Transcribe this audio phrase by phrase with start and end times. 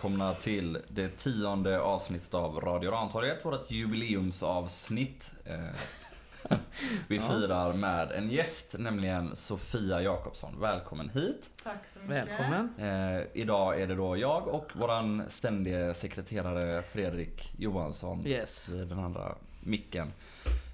[0.00, 5.32] Välkomna till det tionde avsnittet av Radio Rantorget, vårt jubileumsavsnitt.
[5.44, 6.56] Eh,
[7.08, 10.60] Vi firar med en gäst, nämligen Sofia Jakobsson.
[10.60, 11.50] Välkommen hit.
[11.64, 12.16] Tack så mycket.
[12.28, 12.74] Välkommen.
[12.78, 18.68] Eh, idag är det då jag och våran ständige sekreterare Fredrik Johansson Yes.
[18.68, 20.12] vid den andra micken.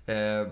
[0.07, 0.47] Eh,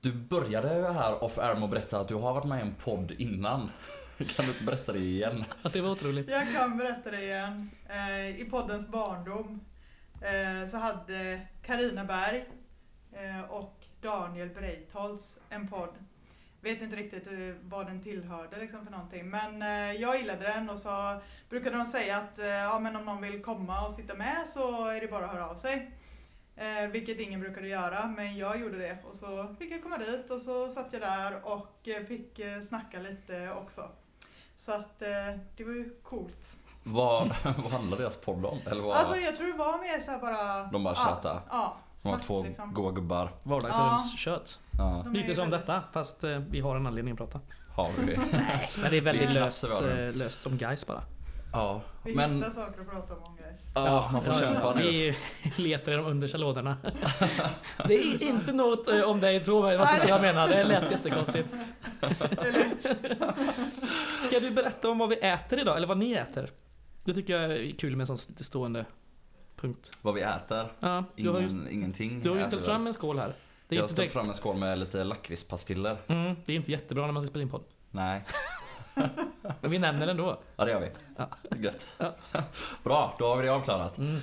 [0.00, 2.74] du började här off air med att berätta att du har varit med i en
[2.84, 3.70] podd innan.
[4.26, 5.44] Kan du inte berätta det igen?
[5.72, 6.30] Det var otroligt.
[6.30, 7.70] Jag kan berätta det igen.
[7.88, 9.60] Eh, I poddens barndom
[10.22, 12.44] eh, så hade Karina Berg
[13.12, 15.94] eh, och Daniel Breitholtz en podd.
[16.60, 17.28] Vet inte riktigt
[17.62, 19.30] vad den tillhörde liksom för någonting.
[19.30, 19.60] Men
[20.00, 23.84] jag gillade den och så brukade de säga att ja, men om någon vill komma
[23.84, 25.90] och sitta med så är det bara att höra av sig.
[26.56, 28.98] Eh, vilket ingen brukade göra, men jag gjorde det.
[29.04, 33.52] Och så fick jag komma dit och så satt jag där och fick snacka lite
[33.52, 33.90] också.
[34.58, 35.08] Så att eh,
[35.56, 36.56] det var ju coolt.
[36.82, 38.58] Vad, vad handlar deras podd om?
[38.66, 38.96] Eller vad?
[38.96, 40.62] Alltså jag tror det var mer såhär bara...
[40.62, 41.40] De bara ja, tjötar.
[41.50, 42.74] Ja, de snack två liksom.
[42.74, 43.32] goa gubbar.
[43.42, 44.60] Vardagsrumskött.
[44.78, 47.40] Ja, De Lite som väldigt- detta, fast eh, vi har en anledning att prata.
[47.76, 48.16] har vi.
[48.82, 51.02] Men det är väldigt löst, eh, löst om guys bara.
[51.52, 53.60] Ja, Vi men hittar saker att prata om guys.
[53.74, 54.82] ja, man får ja, kämpa nu.
[54.82, 55.16] Vi
[55.56, 56.76] letar i de understa lådorna.
[57.86, 60.48] det är inte något eh, om dig så, vad jag menar.
[60.48, 61.48] Det lät jättekonstigt.
[62.00, 62.06] Det
[62.48, 62.80] är lugnt.
[64.22, 66.50] Ska du berätta om vad vi äter idag, eller vad ni äter?
[67.04, 68.84] Det tycker jag är kul med en sån lite stående
[69.56, 69.90] punkt.
[70.02, 70.72] Vad vi äter.
[70.80, 72.20] Ja, du Ingen, har ju, ingenting.
[72.20, 73.34] du har ju ställt fram en skål här.
[73.68, 75.96] Det är, Jag har ställt direkt, fram en skål med lite lakritspastiller.
[76.06, 77.64] mm, det är inte jättebra när man ska spela in podd.
[77.90, 78.24] Nej,
[79.60, 80.40] Men vi nämner den då.
[80.56, 80.90] ja det gör vi.
[81.16, 81.28] Ja.
[81.56, 81.88] Gött.
[81.98, 82.14] Ja.
[82.84, 83.98] Bra, då har vi det avklarat.
[83.98, 84.20] Mm.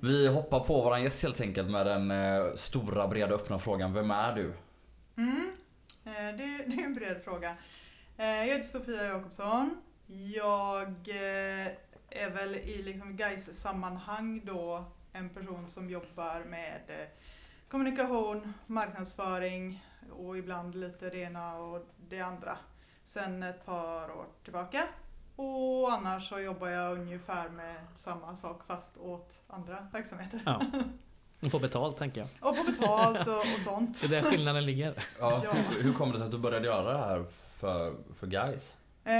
[0.00, 3.92] Vi hoppar på våran gäst helt enkelt med den eh, stora, breda, öppna frågan.
[3.92, 4.52] Vem är du?
[5.16, 5.52] Mm.
[6.04, 7.56] Eh, Det, det är en bred fråga.
[8.16, 9.82] Eh, Jag heter Sofia Jakobsson.
[10.34, 11.08] Jag
[12.10, 16.80] är väl i liksom GAIS-sammanhang då en person som jobbar med
[17.70, 19.84] kommunikation, marknadsföring
[20.18, 22.58] och ibland lite det ena och det andra
[23.06, 24.84] sen ett par år tillbaka.
[25.36, 30.40] Och annars så jobbar jag ungefär med samma sak fast åt andra verksamheter.
[30.46, 30.62] Ja.
[31.40, 32.50] Ni får betalt tänker jag.
[32.50, 34.00] Och få betalt och, och sånt.
[34.00, 35.04] Det är där skillnaden ligger.
[35.20, 35.52] Ja, Ja.
[35.52, 37.24] Hur, hur kom det sig att du började göra det här
[37.58, 38.74] för, för guys?
[39.04, 39.14] Eh,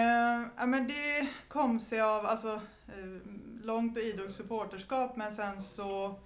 [0.56, 3.20] ja, men det kom sig av alltså, eh,
[3.62, 6.20] långt och idogt supporterskap men sen så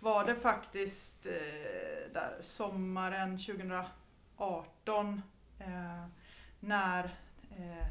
[0.00, 5.22] var det faktiskt eh, där sommaren 2018
[5.58, 6.04] eh,
[6.66, 7.04] när
[7.50, 7.86] eh,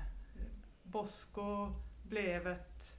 [0.83, 2.97] Bosko blev ett,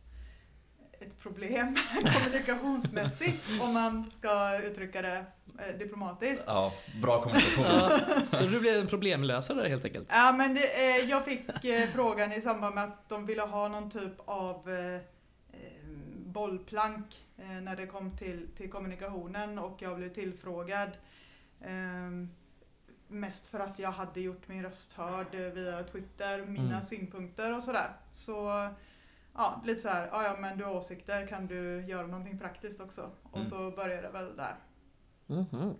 [1.00, 5.24] ett problem kommunikationsmässigt om man ska uttrycka det
[5.58, 6.44] eh, diplomatiskt.
[6.46, 6.72] Ja,
[7.02, 7.64] bra kommunikation.
[7.64, 10.06] Ja, så du blev en problemlösare helt enkelt?
[10.10, 13.68] Ja, men det, eh, jag fick eh, frågan i samband med att de ville ha
[13.68, 15.00] någon typ av eh, eh,
[16.26, 17.22] bollplank
[17.62, 20.90] när det kom till, till kommunikationen och jag blev tillfrågad.
[23.08, 26.82] Mest för att jag hade gjort min röst hörd via Twitter, mina Mm.
[26.82, 27.90] synpunkter och sådär.
[28.12, 28.68] Så
[29.34, 32.80] ja, lite så här, ja, ja men du har åsikter, kan du göra någonting praktiskt
[32.80, 33.10] också?
[33.22, 33.48] Och Mm.
[33.48, 34.56] så började det väl där.
[35.26, 35.74] Mhm.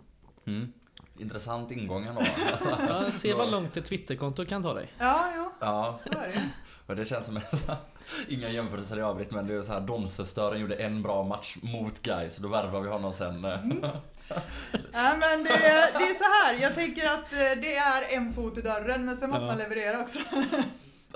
[0.46, 0.72] Mm.
[1.18, 2.22] Intressant ingång ändå.
[2.88, 4.92] Ja, se vad långt ett Twitterkonto kan ta dig.
[4.98, 6.48] Ja, jo, Ja, så är det.
[6.86, 7.70] och det känns som att
[8.28, 12.02] Inga jämförelser i övrigt men det är så här Domsöstören gjorde en bra match mot
[12.02, 13.44] guys då värvar vi honom sen.
[13.44, 13.96] eh.
[14.92, 16.62] Ja, men det, är- det är så här.
[16.62, 19.50] jag tänker att eh, det är en fot i dörren men sen måste Ja.
[19.50, 20.18] man leverera också.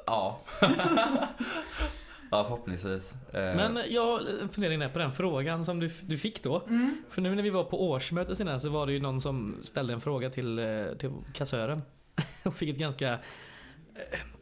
[0.06, 0.41] Ja.
[2.31, 3.12] ja, förhoppningsvis.
[3.12, 4.21] Eh, Men jag
[4.81, 6.60] där på den frågan som du, du fick då.
[6.66, 6.97] Mm.
[7.10, 9.92] För nu när vi var på årsmöte senare så var det ju någon som ställde
[9.92, 10.65] en fråga till, eh,
[10.98, 11.82] till kassören.
[12.44, 13.19] Och fick ett ganska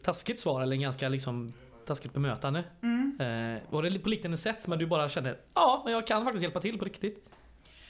[0.03, 1.53] taskigt svar, eller en ganska liksom
[1.87, 2.65] taskigt bemötande.
[2.83, 3.17] Mm.
[3.21, 6.43] Eh, var det på liknande sätt men du bara kände ja, men jag kan faktiskt
[6.43, 7.25] hjälpa till på riktigt?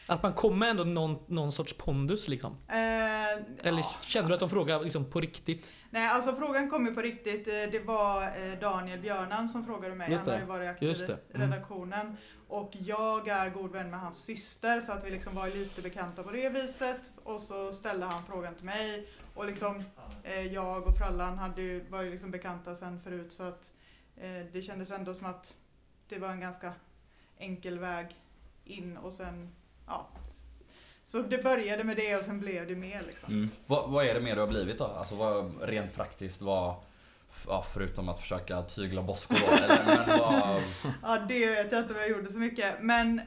[0.08, 2.52] Att man kommer ändå någon, någon sorts pondus liksom?
[2.69, 3.84] Eh, Eller ja.
[4.00, 5.72] kände du att de frågade liksom på riktigt?
[5.90, 7.49] Nej, alltså frågan kom ju på riktigt.
[7.49, 10.14] Eh, Det var eh, Daniel Björnam som frågade mig.
[10.14, 11.05] Han har ju varit aktiv i.
[11.34, 11.50] Mm.
[11.50, 12.16] redaktionen.
[12.49, 16.22] Och jag är god vän med hans syster så att vi liksom var lite bekanta
[16.22, 17.12] på det viset.
[17.25, 19.08] Och så ställde han frågan till mig.
[19.34, 19.84] Och liksom
[20.22, 23.70] eh, jag och Frallan hade ju, var ju liksom bekanta sen förut så att
[24.16, 25.54] eh, det kändes ändå som att
[26.08, 26.72] det var en ganska
[27.38, 28.16] enkel väg
[28.64, 29.54] in och sen,
[29.88, 30.08] ja.
[31.05, 33.32] Så det började med det och sen blev det mer liksom.
[33.32, 33.50] Mm.
[33.67, 34.85] Vad, vad är det mer du har blivit då?
[34.85, 36.75] Alltså vad, rent praktiskt, vad...
[37.46, 39.46] Ja, förutom att försöka tygla Bosko då.
[39.46, 40.62] Eller, men vad...
[41.02, 42.75] Ja, det vet jag inte om jag gjorde så mycket.
[42.81, 43.20] Men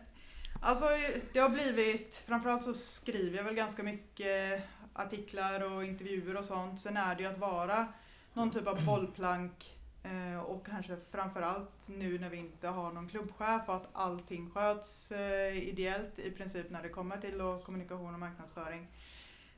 [0.62, 0.86] alltså,
[1.34, 4.64] det har blivit, framförallt så skriver jag väl ganska mycket
[4.94, 6.80] artiklar och intervjuer och sånt.
[6.80, 7.88] Sen är det ju att vara
[8.34, 13.70] någon typ av bollplank Eh, och kanske framförallt nu när vi inte har någon klubbchef
[13.70, 18.88] och att allting sköts eh, ideellt i princip när det kommer till kommunikation och marknadsföring.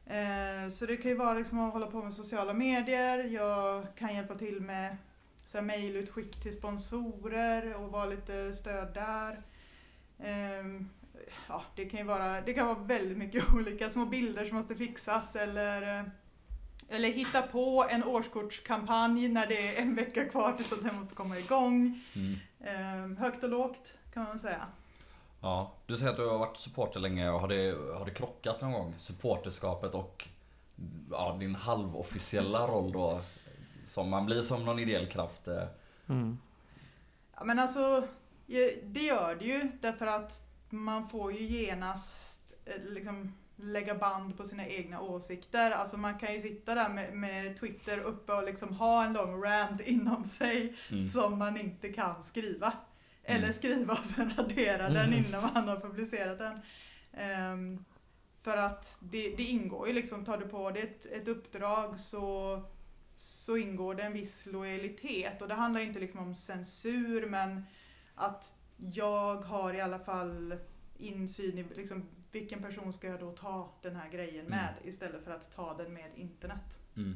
[0.05, 4.15] Eh, så det kan ju vara liksom att hålla på med sociala medier, jag kan
[4.15, 4.97] hjälpa till med
[5.45, 9.41] så här mejlutskick till sponsorer och vara lite stöd där.
[10.19, 10.89] Ehm,
[11.47, 14.75] ja, det kan ju vara, det kan vara väldigt mycket olika små bilder som måste
[14.75, 16.11] fixas eller
[16.89, 21.15] eller hitta på en årskortskampanj när det är en vecka kvar tills att den måste
[21.15, 22.01] komma igång.
[22.15, 22.35] Mm.
[22.63, 24.67] Ehm, högt och lågt kan man säga.
[25.41, 27.29] Ja, du säger att du har varit supporter länge.
[27.29, 28.95] och Har det, har det krockat någon gång?
[28.97, 30.27] Supporterskapet och
[31.11, 33.21] ja, din halvofficiella roll då?
[33.87, 35.47] Som man blir som någon ideell kraft.
[35.47, 35.63] eh.
[36.09, 36.37] Mm.
[37.35, 38.07] Ja, men alltså,
[38.83, 44.43] det gör det ju därför att man får ju genast eh, liksom lägga band på
[44.43, 45.71] sina egna åsikter.
[45.71, 49.43] Alltså man kan ju sitta där med, med Twitter uppe och liksom ha en lång
[49.43, 51.01] rant inom sig Mm.
[51.03, 52.73] som man inte kan skriva.
[53.23, 53.53] Eller Mm.
[53.53, 54.93] skriva och sen radera Mm.
[54.93, 56.59] den innan man har publicerat den.
[57.13, 57.85] Ehm,
[58.41, 62.61] för att det, det ingår ju liksom, tar du på dig ett, ett uppdrag så,
[63.15, 65.41] så ingår det en viss lojalitet.
[65.41, 67.65] Och det handlar inte liksom om censur men
[68.15, 68.53] att
[68.93, 70.55] jag har i alla fall
[70.97, 75.31] insyn i liksom, vilken person ska jag då ta den här grejen med istället för
[75.31, 76.79] att ta den med internet.
[76.97, 77.15] Mm.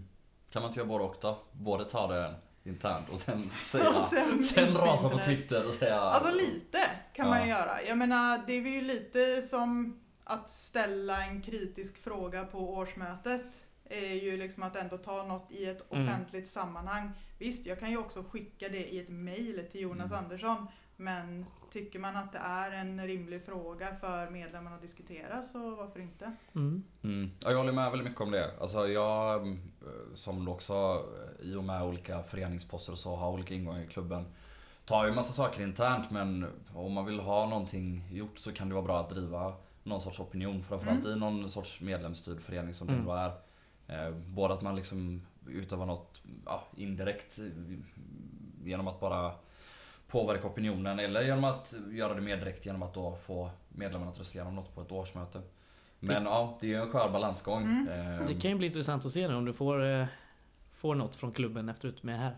[0.50, 1.40] Kan man inte göra både och då?
[1.52, 3.90] Både ta det internt och sen säga...
[3.90, 5.18] Och sen sen rasa på.
[5.18, 6.00] Twitter och säga...
[6.00, 6.78] Alltså lite
[7.14, 7.60] kan man ju Ja.
[7.60, 7.84] göra.
[7.84, 13.42] Jag menar, det är ju lite som att ställa en kritisk fråga på årsmötet.
[13.90, 16.08] är ju liksom att ändå ta något i ett Mm.
[16.08, 17.12] offentligt sammanhang.
[17.40, 20.24] Visst, jag kan ju också skicka det i ett mail till Jonas Mm.
[20.24, 20.68] Andersson.
[20.98, 26.00] Men tycker man att det är en rimlig fråga för medlemmarna att diskutera så varför
[26.00, 26.32] inte?
[26.56, 26.84] Mm.
[27.04, 27.28] Mm.
[27.44, 28.52] Ja, jag håller med väldigt mycket om det.
[28.62, 29.54] Alltså jag, eh,
[30.14, 30.74] som också
[31.44, 34.26] eh, i och med olika föreningsposter och så har olika ingångar i klubben.
[34.86, 38.76] Tar ju massa saker internt men om man vill ha någonting gjort så kan det
[38.76, 39.54] vara bra att driva
[39.84, 40.64] någon sorts opinion.
[40.64, 41.18] Framförallt Mm.
[41.18, 43.06] i någon sorts medlemsstyrd förening som Mm.
[43.06, 43.32] det är.
[44.08, 47.40] Eh, Både att man liksom utövar något ja, indirekt
[48.64, 49.32] genom att bara
[50.08, 54.20] påverka opinionen eller genom att göra det mer direkt genom att då få medlemmarna att
[54.20, 55.42] rösta igenom något på ett årsmöte.
[56.00, 57.64] Men ja, det är ju en skör balansgång.
[57.64, 58.26] Mm.
[58.28, 60.06] Det kan ju bli intressant att se nu om du får, eh,
[60.76, 62.36] får något från klubben efter att du är med här.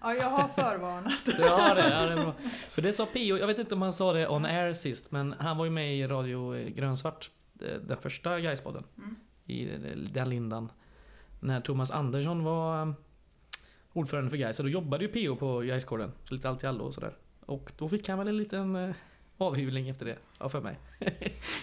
[0.00, 1.12] Ja, jag har förvarnat.
[1.38, 2.32] Ja, det, ja, det är bra.
[2.70, 5.34] För det sa Pio, jag vet inte om han sa det on air sist, men
[5.38, 7.30] han var ju med i Radio Grönsvart.
[7.60, 9.16] eh, Den första Gaispodden Mm.
[9.46, 10.72] I eh, den lindan.
[11.40, 12.94] När Thomas Andersson var
[13.94, 15.36] ordförande för Gais, så då jobbade ju P.O.
[15.36, 16.12] på Gaisgården.
[16.24, 17.16] Så lite allt i allo och sådär.
[17.46, 18.94] Och då fick han väl en liten eh,
[19.38, 20.78] avhyvling efter det, ja, för mig.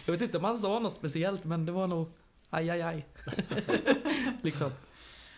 [0.06, 2.12] jag vet inte om han sa något speciellt, men det var nog
[2.50, 3.06] aj, aj, aj.
[4.42, 4.72] liksom.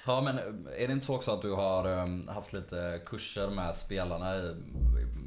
[0.06, 3.50] Ja men eh, är det inte så också att du har eh, haft lite kurser
[3.50, 4.56] med spelarna i,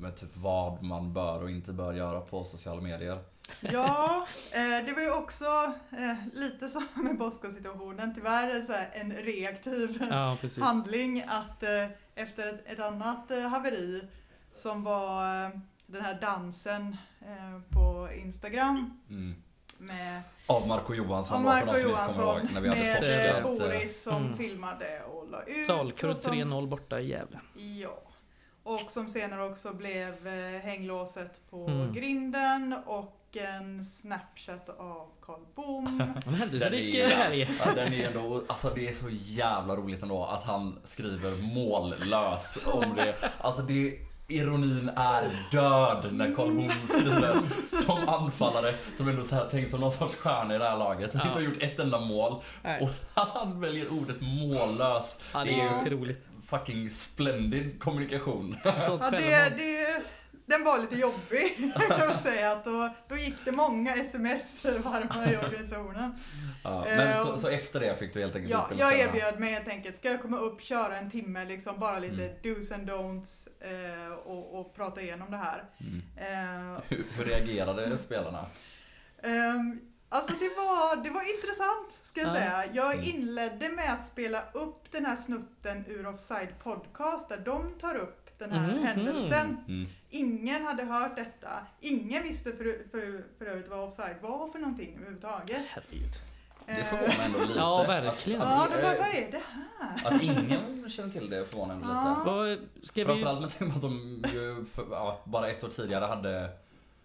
[0.00, 3.18] med typ vad man bör och inte bör göra på sociala medier?
[3.60, 8.14] Ja, eh, det var ju också eh, lite som med Bosko-situationen.
[8.14, 14.08] Tyvärr så här, en reaktiv Ja, handling att eh, efter ett, ett annat haveri
[14.52, 15.22] som var
[15.86, 16.96] den här dansen
[17.70, 19.34] på Instagram Mm.
[19.78, 24.36] med Av Marco Johansson av Marco Johansson ihåg när vi hade med Boris som Mm.
[24.38, 25.66] filmade och la ut.
[25.66, 27.40] Som- 3-0 borta i Gävle.
[27.54, 28.02] Ja.
[28.66, 31.92] Och som senare också blev eh, hänglåset på Mm.
[31.92, 36.02] grinden och en snapchat av Karl Bom.
[36.26, 37.48] En händelserik helg.
[37.64, 42.58] Ja, den är ändå, alltså det är så jävla roligt ändå att han skriver mållös
[42.64, 43.14] om det.
[43.40, 47.34] Alltså det, ironin är död när Karl Bom skriver
[47.84, 51.10] som anfallare som ändå så här tänkt som någon sorts stjärna i det här laget.
[51.10, 51.26] Som Ja.
[51.26, 52.42] inte har gjort ett enda mål.
[52.62, 52.80] Nej.
[52.82, 55.18] Och han väljer ordet mållös.
[55.32, 56.26] Ja, det är ju otroligt.
[56.46, 58.56] Fucking splendid kommunikation.
[58.62, 60.02] Sånt Ja, det, det,
[60.46, 62.52] den var lite jobbig kan man säga.
[62.52, 66.14] Att då, då gick det många sms varma i organisationen.
[66.64, 69.68] Ja, men så, så efter det fick du helt enkelt Ja, jag erbjöd mig helt
[69.68, 72.54] enkelt, ska jag komma upp, köra en timme, liksom bara lite Mm.
[72.54, 75.64] dos and don'ts eh, och, och prata igenom det här.
[75.80, 76.02] Mm.
[76.16, 78.46] Eh, Hur, hur reagerade spelarna?
[79.22, 82.34] Ehm, alltså det var, det var intressant, ska jag Ja.
[82.34, 82.64] säga.
[82.72, 83.04] Jag Mm.
[83.04, 88.38] inledde med att spela upp den här snutten ur Offside Podcast, där de tar upp
[88.38, 88.82] den här Mhm.
[88.84, 89.56] händelsen.
[89.68, 89.88] Mm.
[90.10, 91.50] Ingen hade hört detta.
[91.80, 95.62] Ingen visste för, för, för övrigt vad offside var för någonting överhuvudtaget.
[95.68, 96.12] Herregud.
[96.66, 97.52] Det förvånar ändå lite.
[97.58, 98.42] Ja, verkligen.
[98.42, 99.42] Att, Ja, det bara, eh, vad är det
[99.78, 100.14] här?
[100.16, 102.42] att ingen känner till det förvånar ändå Ja.
[102.44, 102.86] lite.
[102.86, 103.04] Ska vi...
[103.06, 106.50] Framförallt med tanke på att de ju för, ja, bara ett år tidigare hade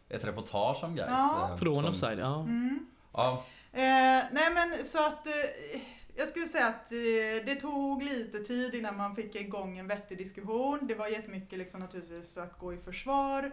[0.10, 1.10] ett reportage om Gais.
[1.10, 1.50] Ja.
[1.51, 2.39] eh, Från som- offside, ja.
[2.39, 2.86] Mm.
[3.13, 5.82] Ja, Eh, nej men så att eh,
[6.15, 10.18] jag skulle säga att eh, det tog lite tid innan man fick igång en vettig
[10.18, 10.80] diskussion.
[10.88, 13.51] Det var jättemycket liksom naturligtvis att gå i försvar.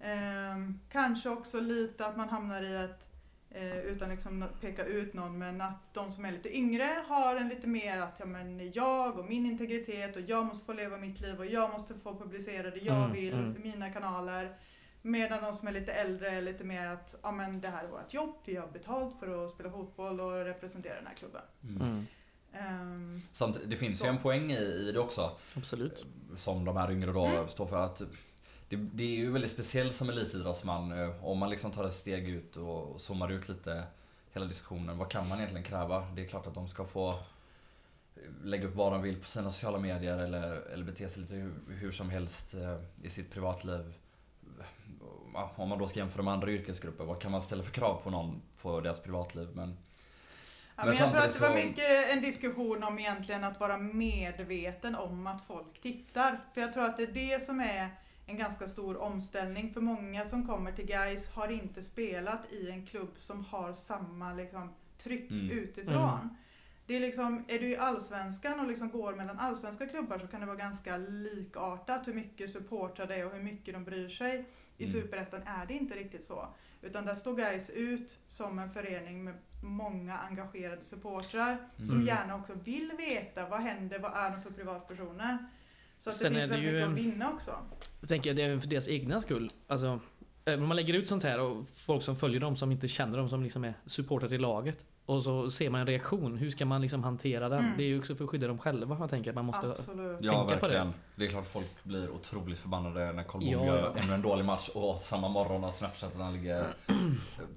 [0.00, 3.06] Ehm, kanske också lite att man hamnar i att,
[3.50, 7.48] eh, utan liksom peka ut någon, men att de som är lite yngre har en
[7.48, 11.20] lite mer att ja, men jag och min integritet och jag måste få leva mitt
[11.20, 13.56] liv och jag måste få publicera det jag Mm, vill, mm.
[13.62, 14.56] mina kanaler.
[15.06, 17.88] Medan de som är lite äldre är lite mer att ja, men det här är
[17.88, 21.42] vårt jobb, vi har betalt för att spela fotboll och representera den här klubben.
[21.62, 22.06] Mm.
[22.52, 24.04] Ehm, Samtidigt, det finns Så.
[24.04, 25.30] ju en poäng i, i det också.
[25.54, 26.06] Absolut.
[26.36, 27.48] Som de här yngre då Mm.
[27.48, 27.98] står för att
[28.68, 32.28] det, det är ju väldigt speciellt som elitidrottsman eh, om man liksom tar ett steg
[32.28, 33.82] ut och, och zoomar ut lite
[34.32, 34.98] hela diskussionen.
[34.98, 36.06] Vad kan man egentligen kräva?
[36.16, 37.16] Det är klart att de ska få eh,
[38.44, 41.52] lägga upp vad de vill på sina sociala medier eller, eller bete sig lite hur,
[41.68, 43.92] hur som helst eh, i sitt privatliv.
[45.56, 48.10] Om man då ska jämföra med andra yrkesgrupper, vad kan man ställa för krav på
[48.10, 49.48] någon på deras privatliv?
[49.54, 49.76] Men
[50.78, 53.78] Ja, Men men jag tror att det var mycket en diskussion om egentligen att vara
[53.78, 56.40] medveten om att folk tittar.
[56.54, 57.88] För jag tror att det är det som är
[58.26, 59.72] en ganska stor omställning.
[59.72, 64.34] För många som kommer till Guys har inte spelat i en klubb som har samma
[64.34, 65.50] liksom, tryck Mm.
[65.50, 66.20] utifrån.
[66.20, 66.36] Mm.
[66.86, 70.40] Det är, liksom, är du i Allsvenskan och liksom går mellan allsvenska klubbar så kan
[70.40, 74.44] det vara ganska likartat hur mycket supportrar det är och hur mycket de bryr sig.
[74.78, 74.92] I Mm.
[75.02, 76.48] Superettan är det inte riktigt så.
[76.82, 82.06] Utan där står Guys ut som en förening med många engagerade supportrar som Mm.
[82.06, 85.38] gärna också vill veta vad händer, vad är de för privatpersoner.
[85.98, 87.50] Så att Sen det finns väldigt mycket att vinna också.
[88.00, 89.50] Jag tänker att det är även för deras egna skull.
[89.66, 90.00] Alltså,
[90.46, 93.28] om man lägger ut sånt här och folk som följer dem som inte känner dem
[93.28, 94.84] som liksom är supportrar till laget.
[95.06, 96.36] Och så ser man en reaktion.
[96.36, 97.58] Hur ska man liksom hantera den?
[97.58, 97.72] Mm.
[97.76, 98.98] Det är ju också för att skydda dem själva.
[98.98, 99.70] Man tänker att man måste...
[99.70, 100.18] Absolut.
[100.20, 100.72] Ja, tänka på det.
[100.72, 100.92] verkligen.
[101.16, 101.24] Det.
[101.24, 104.02] är klart att folk blir otroligt förbannade när Karl Bom Ja, gör ja.
[104.02, 106.66] ännu en dålig match och samma morgon har Snapchat att han ligger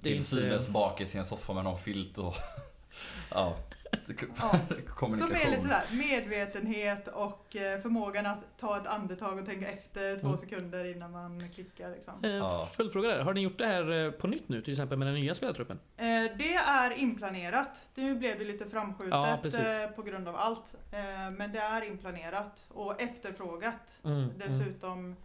[0.02, 2.36] till inte- synes bak i sin soffa med någon filt och...
[3.32, 3.56] ja.
[3.92, 4.60] Ja.
[4.96, 5.16] Kommunikation.
[5.16, 10.20] Som är lite såhär medvetenhet och eh, förmågan att ta ett andetag och tänka efter
[10.20, 10.38] två Mm.
[10.38, 11.90] sekunder innan man klickar.
[11.92, 12.14] Liksom.
[12.24, 12.70] Eh, Ja.
[12.74, 13.20] Följdfråga där.
[13.24, 14.62] Har ni gjort det här eh, på nytt nu?
[14.62, 15.80] Till exempel med den nya spelartruppen?
[15.98, 16.06] Eh,
[16.38, 17.90] Det är inplanerat.
[17.96, 19.60] Nu blev det lite Ja, framskjutet precis.
[19.78, 20.76] eh, på grund av allt.
[20.92, 21.00] Eh,
[21.32, 24.00] Men det är inplanerat och efterfrågat.
[24.04, 25.16] Mm, Dessutom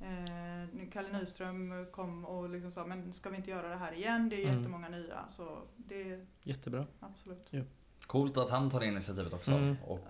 [0.00, 4.28] eh, Kalle Nyström kom och liksom sa men ska vi inte göra det här igen?
[4.28, 4.56] Det är Mm.
[4.58, 5.18] jättemånga nya.
[5.28, 6.86] Så det är Jättebra.
[7.00, 7.52] absolut
[8.10, 9.50] Coolt att han tar det initiativet också.
[9.50, 9.76] Mm.
[9.86, 10.00] Och,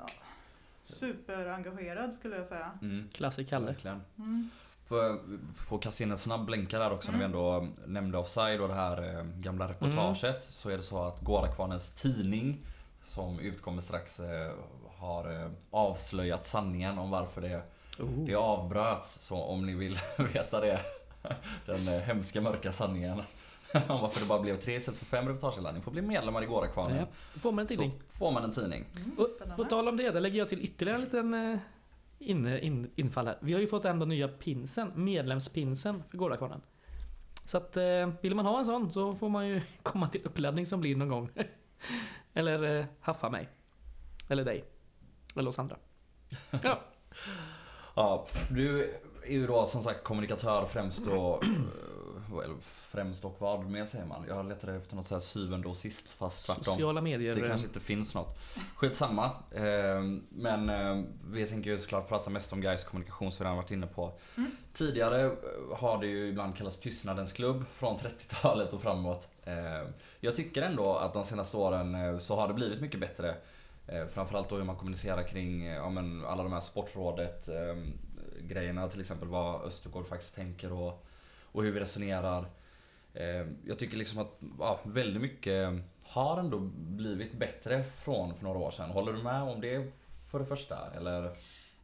[0.84, 2.70] superengagerad skulle jag säga.
[2.82, 3.66] mm, Klassik Kalle.
[3.66, 4.00] verkligen.
[4.18, 4.50] Mm.
[4.86, 5.20] Får,
[5.66, 7.36] får kasta in en snabb länka där också när vi Mm.
[7.36, 10.44] ändå nämnde offside och det här eh, gamla reportaget.
[10.50, 12.58] Så är det så att Gårdakvarnens tidning
[13.04, 14.52] som utkommer strax eh,
[14.98, 17.62] har eh, avslöjat sanningen om varför det,
[17.98, 18.24] Oh.
[18.26, 19.14] det avbröts.
[19.26, 19.98] Så om ni vill
[20.34, 20.80] veta det,
[21.66, 23.22] den hemska mörka sanningen
[23.88, 25.78] om varför det bara blev tre istället för fem reportageländningar.
[25.78, 26.96] Ni får bli medlemmar i Gårdakvarnen.
[26.96, 27.92] Ja, då får man en tidning.
[27.92, 28.84] Så får man en tidning.
[28.96, 31.58] Mm, Och, på tal om det, där lägger jag till ytterligare en liten eh,
[32.18, 33.38] in, in, infall här.
[33.40, 36.60] Vi har ju fått ändå nya pinsen, medlemspinsen för Gårdakvarnen.
[37.44, 40.66] Så att eh, vill man ha en sån så får man ju komma till uppladdning
[40.66, 41.30] som blir någon gång.
[42.34, 43.48] Eller eh, haffa mig.
[44.28, 44.64] Eller dig.
[45.36, 45.76] Eller oss andra.
[46.62, 46.80] Ja.
[47.94, 48.82] Ja, du
[49.24, 51.44] är ju då som sagt kommunikatör främst och...
[52.32, 54.24] Well, främst och vad mer säger man?
[54.28, 56.64] Jag letade efter något så här syvende och sist fast tvärtom.
[56.64, 57.34] Sociala medier.
[57.34, 58.38] Det eh, kanske inte finns något.
[58.76, 59.24] Skitsamma.
[59.50, 63.56] Eh, Men eh, vi tänker ju såklart prata mest om Gais kommunikation som vi redan
[63.56, 64.12] varit inne på.
[64.36, 64.50] Mm.
[64.74, 65.32] Tidigare eh,
[65.76, 69.28] har det ju ibland kallats tystnadens klubb från 30-talet och framåt.
[69.44, 69.88] Eh,
[70.20, 73.34] Jag tycker ändå att de senaste åren så har det blivit mycket bättre.
[73.86, 77.48] Eh, Framförallt då hur man kommunicerar kring ja, men alla de här sportrådet
[78.40, 81.06] grejerna till exempel vad Östergård faktiskt tänker och,
[81.52, 82.46] och hur vi resonerar.
[83.14, 85.70] Eh, jag tycker liksom att ja, väldigt mycket
[86.04, 88.90] har ändå blivit bättre från för några år sedan.
[88.90, 89.92] Håller du med om det
[90.30, 90.90] för det första?
[90.96, 91.24] Eller?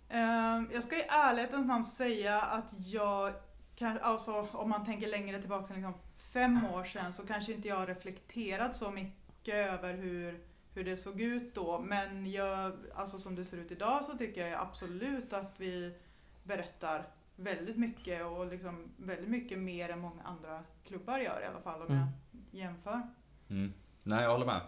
[0.08, 3.32] Eh, jag ska i ärlighetens namn säga att jag,
[3.76, 5.94] kan, alltså, om man tänker längre tillbaka, liksom
[6.32, 10.40] fem år sedan, så kanske inte jag har reflekterat så mycket över hur,
[10.74, 11.78] hur det såg ut då.
[11.78, 15.94] Men jag, alltså som det ser ut idag så tycker jag absolut att vi
[16.42, 21.60] berättar väldigt mycket och liksom väldigt mycket mer än många andra klubbar gör i alla
[21.60, 22.06] fall om Mm.
[22.50, 23.02] jag jämför.
[23.50, 23.72] Mm.
[24.02, 24.60] Nej, jag håller med.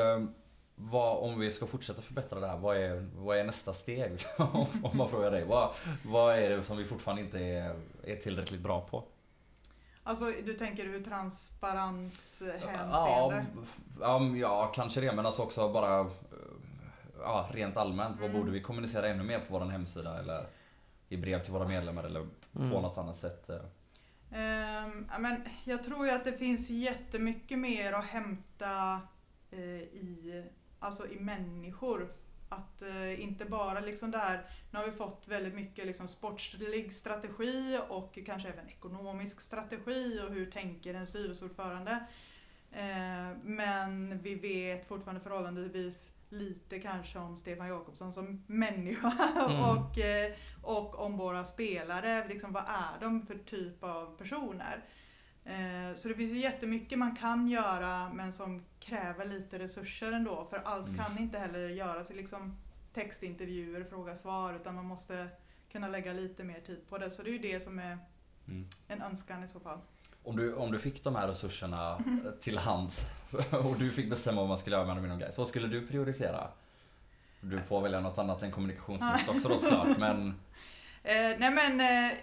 [0.00, 0.24] Eh,
[0.80, 4.24] Vad, om vi ska fortsätta förbättra det här, vad är, vad är nästa steg?
[4.82, 5.44] om man frågar dig.
[5.44, 5.70] Vad,
[6.04, 9.04] vad är det som vi fortfarande inte är, är tillräckligt bra på?
[10.02, 13.46] Alltså du tänker ur transparens Ja, hänseende?
[14.00, 15.12] ja, ja, kanske det.
[15.12, 16.06] Men alltså också bara eh,
[17.20, 18.16] ja, rent allmänt.
[18.20, 18.40] Vad Mm.
[18.40, 20.18] borde vi kommunicera ännu mer på vår hemsida?
[20.18, 20.46] Eller
[21.08, 22.20] i brev till våra medlemmar eller
[22.52, 22.70] på Mm.
[22.70, 23.50] något annat sätt?
[25.10, 29.00] ja, men jag tror ju att det finns jättemycket mer att hämta
[29.50, 30.44] eh, i
[30.78, 32.12] alltså i människor.
[32.48, 36.92] Att eh, inte bara liksom det här, nu har vi fått väldigt mycket liksom sportslig
[36.92, 41.92] strategi och kanske även ekonomisk strategi och hur tänker en styrelseordförande.
[42.72, 49.12] Eh, men vi vet fortfarande förhållandevis lite kanske om Stefan Jakobsson som människa
[49.48, 49.60] Mm.
[49.60, 50.32] och, eh,
[50.62, 52.28] och om våra spelare.
[52.28, 54.84] Liksom, vad är de för typ av personer?
[55.44, 60.46] Eh, Så det finns ju jättemycket man kan göra men som kräver lite resurser ändå.
[60.50, 60.98] För allt Mm.
[60.98, 62.56] kan inte heller göras i liksom
[62.92, 65.28] textintervjuer, fråga svar utan man måste
[65.72, 67.10] kunna lägga lite mer tid på det.
[67.10, 67.98] Så det är ju det som är
[68.48, 68.64] Mm.
[68.88, 69.78] en önskan i så fall.
[70.28, 72.04] Om du, om du fick de här resurserna
[72.40, 73.06] till hands
[73.50, 76.48] och du fick bestämma vad man skulle göra med inom Gais, vad skulle du prioritera?
[77.40, 80.34] Du får välja något annat än kommunikationsminister också då såklart, men
[81.02, 82.16] Eh, nej men eh,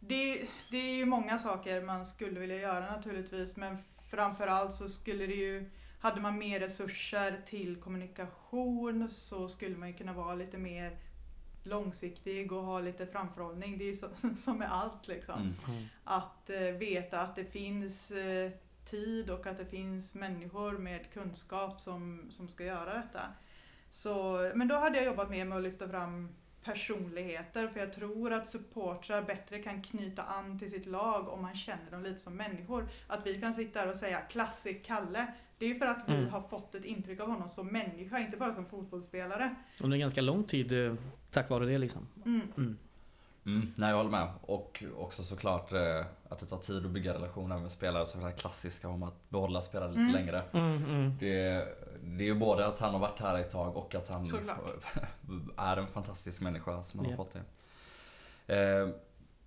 [0.00, 3.78] det, det är ju många saker man skulle vilja göra naturligtvis men
[4.10, 9.94] framförallt så skulle det ju hade man mer resurser till kommunikation så skulle man ju
[9.94, 10.98] kunna vara lite mer
[11.68, 13.78] långsiktig och ha lite framförhållning.
[13.78, 15.34] Det är ju så, som med allt liksom.
[15.40, 15.54] mm.
[15.68, 15.84] Mm.
[16.04, 18.50] Att eh, veta att det finns eh,
[18.90, 23.20] tid och att det finns människor med kunskap som, som ska göra detta.
[23.90, 26.28] Så, men då hade jag jobbat mer med att lyfta fram
[26.64, 31.54] personligheter för jag tror att supportrar bättre kan knyta an till sitt lag om man
[31.54, 32.88] känner dem lite som människor.
[33.06, 35.26] Att vi kan sitta här och säga klassik Kalle.
[35.58, 36.28] Det är ju för att vi Mm.
[36.28, 39.54] har fått ett intryck av honom som människa, inte bara som fotbollsspelare.
[39.80, 40.94] Under en ganska lång tid eh,
[41.30, 42.06] tack vare det liksom.
[42.24, 42.40] Mm.
[42.56, 42.78] Mm.
[43.46, 44.28] Mm, nej jag håller med.
[44.42, 48.06] Och också såklart eh, att det tar tid att bygga relationer med spelare.
[48.06, 50.12] Så det här klassiska om att behålla spelare lite Mm.
[50.12, 50.42] längre.
[50.52, 51.16] Mm, mm.
[51.20, 51.68] Det,
[52.02, 54.26] det är ju både att han har varit här ett tag och att han
[55.56, 57.16] är en fantastisk människa som han Ja.
[57.16, 57.34] har fått
[58.46, 58.56] det.
[58.56, 58.88] Eh,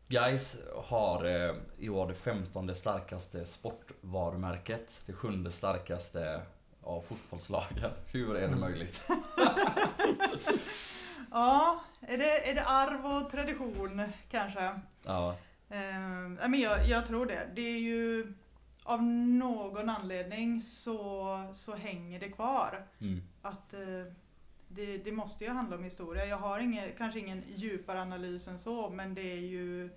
[0.08, 5.02] Guys har eh, i år det femtonde starkaste sportvarumärket.
[5.06, 6.42] Det sjunde starkaste
[6.84, 7.92] av fotbollslagen.
[8.06, 8.60] Hur är det Mm.
[8.60, 9.02] möjligt?
[11.32, 14.80] Ja, är det, är det arv och tradition kanske?
[15.06, 15.36] Ja.
[15.70, 17.48] Eh, men jag, jag tror det.
[17.56, 18.34] Det är ju
[18.84, 22.86] av någon anledning så, så hänger det kvar.
[23.02, 23.22] Mm.
[23.42, 24.14] Att eh,
[24.68, 26.26] det, det måste ju handla om historia.
[26.26, 29.90] Jag har ingen, kanske ingen djupare analys än så men det är ju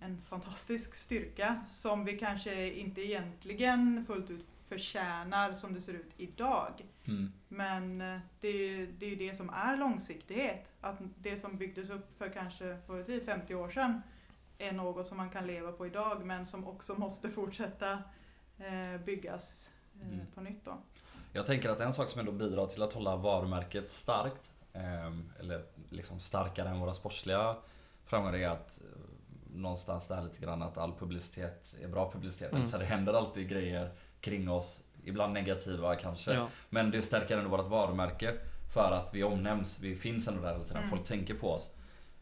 [0.00, 6.12] en fantastisk styrka som vi kanske inte egentligen fullt ut förtjänar som det ser ut
[6.16, 6.84] idag.
[7.04, 7.32] Mm.
[7.48, 10.68] Men eh, det är, det är det som är långsiktighet.
[10.80, 14.02] Att det som byggdes upp för kanske vad vet vi, 50 år sedan
[14.58, 17.92] är något som man kan leva på idag men som också måste fortsätta
[18.58, 19.70] eh, byggas
[20.02, 20.26] eh, Mm.
[20.34, 20.64] på nytt.
[20.64, 20.78] Då.
[21.32, 25.64] Jag tänker att en sak som ändå bidrar till att hålla varumärket starkt, ehm, eller
[25.90, 27.56] liksom starkare än våra sportsliga
[28.04, 28.78] framgångar, är att
[29.56, 32.52] någonstans där lite grann att all publicitet är bra publicitet.
[32.52, 32.66] Mm.
[32.66, 33.90] Så det händer alltid grejer
[34.20, 36.32] kring oss, ibland negativa kanske.
[36.34, 36.48] Ja.
[36.70, 38.34] Men det stärker ändå vårt varumärke
[38.74, 40.90] för att vi omnämns, vi finns ändå där hela tiden, Mm.
[40.90, 41.70] folk tänker på oss.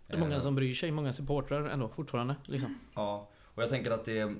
[0.06, 2.36] Det är många Eh, som bryr sig, många supportrar ändå fortfarande.
[2.44, 2.78] Liksom.
[2.94, 4.34] Ja, och jag tänker att det,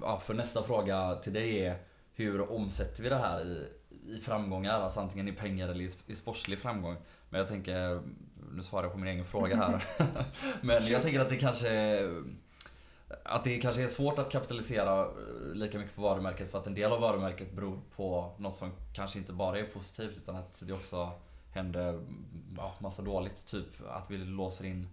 [0.00, 1.78] ja, för nästa fråga till dig är
[2.14, 3.68] hur omsätter vi det här i,
[4.16, 4.80] i framgångar?
[4.80, 6.96] Alltså antingen i pengar eller i, i sportslig framgång.
[7.28, 8.00] Men jag tänker,
[8.52, 9.84] nu svarar jag på min egen fråga här.
[10.60, 12.00] Men jag tänker att det kanske
[13.22, 16.74] att det kanske är svårt att kapitalisera eh, lika mycket på varumärket för att en
[16.74, 20.72] del av varumärket beror på något som kanske inte bara är positivt utan att det
[20.72, 21.10] också
[21.52, 22.00] händer
[22.56, 23.46] ja, massa dåligt.
[23.46, 24.88] Typ att vi låser in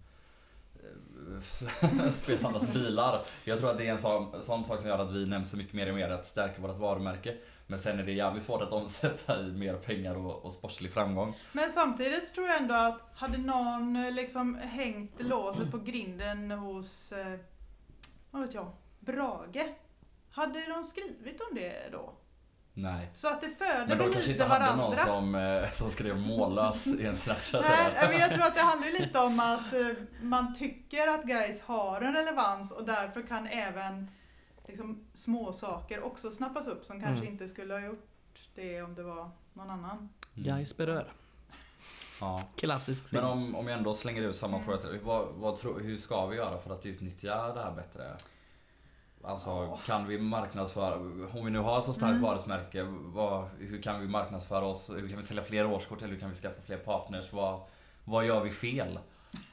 [0.83, 3.21] eh, spelarnas bilar.
[3.43, 5.57] Jag tror att det är en sån, sån sak som gör att vi nämns så
[5.57, 7.37] mycket mer och mer, att stärka vårt varumärke.
[7.73, 11.37] Men sen är det jävligt svårt att omsätta i mer pengar och, och sportslig framgång.
[11.51, 17.11] Men samtidigt tror jag ändå att hade någon eh, liksom hängt låset på grinden hos,
[17.11, 17.39] eh,
[18.31, 19.65] vad vet jag, Brage.
[20.31, 22.13] Hade de skrivit om det då?
[22.73, 23.11] Nej.
[23.13, 24.87] Så att det föder Men de kanske inte hade varandra.
[24.87, 27.65] någon som, eh, som skrev mållös i en snapchat.
[27.69, 32.01] Nej, men jag tror att det handlar lite om att man tycker att guys har
[32.01, 34.07] en relevans och därför kan även
[34.67, 37.33] liksom, små saker också snappas upp som kanske Mm.
[37.33, 38.07] inte skulle ha gjort
[38.55, 39.97] det om det var någon annan.
[39.97, 40.09] Mm.
[40.33, 41.13] Guys berör.
[42.21, 42.43] Ja.
[42.55, 43.31] Klassisk Men scen.
[43.31, 44.65] om, om jag ändå slänger ut samma Mm.
[44.65, 44.99] fråga till dig.
[45.03, 48.15] Vad, vad tro, hur ska vi göra för att utnyttja det här bättre?
[49.25, 49.79] Alltså Ja.
[49.85, 50.95] kan vi marknadsföra,
[51.33, 52.21] om vi nu har så starkt Mm.
[52.21, 54.89] varumärke, vad, hur kan vi marknadsföra oss?
[54.89, 57.33] Hur kan vi sälja fler årskort eller hur kan vi skaffa fler partners?
[57.33, 57.61] Vad,
[58.05, 58.99] vad gör vi fel?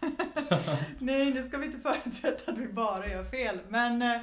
[0.98, 3.58] Nej, nu ska vi inte förutsätta att vi bara gör fel.
[3.68, 4.20] Men eh,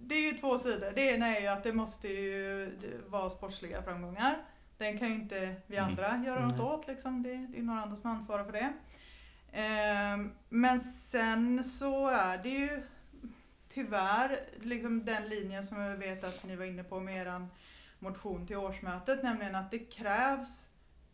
[0.00, 0.92] det är ju två sidor.
[0.94, 2.70] Det ena är ju att det måste ju
[3.06, 4.36] vara sportsliga framgångar.
[4.78, 5.88] Den kan ju inte vi Mm.
[5.90, 6.66] andra göra något Nej.
[6.66, 6.86] åt.
[6.86, 7.22] Liksom.
[7.22, 8.72] Det, det är några andra som ansvarar för det.
[9.52, 12.82] Ehm, Men sen så är det ju
[13.68, 17.46] tyvärr liksom den linjen som jag vet att ni var inne på med er
[17.98, 19.22] motion till årsmötet.
[19.22, 20.68] Nämligen att det krävs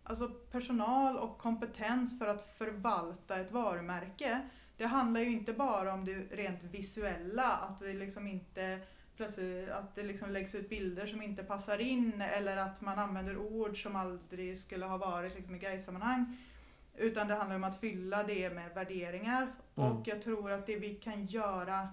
[0.05, 4.41] alltså personal och kompetens för att förvalta ett varumärke.
[4.83, 8.81] Det handlar ju inte bara om det rent visuella, att vi liksom inte
[9.17, 13.37] plötsligt att det liksom läggs ut bilder som inte passar in eller att man använder
[13.37, 16.37] ord som aldrig skulle ha varit liksom i Gais-sammanhang.
[16.97, 19.43] Utan det handlar om att fylla det med värderingar.
[19.43, 19.93] Mm.
[19.93, 21.89] Och jag tror att det vi kan göra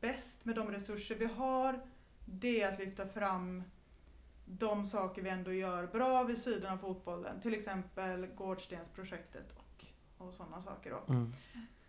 [0.00, 1.80] bäst med de resurser vi har,
[2.24, 3.62] det är att lyfta fram
[4.44, 7.40] de saker vi ändå gör bra vid sidan av fotbollen.
[7.40, 9.84] Till exempel Gårdstensprojektet och,
[10.18, 10.90] och sådana saker.
[10.90, 11.12] Då.
[11.12, 11.32] Mm.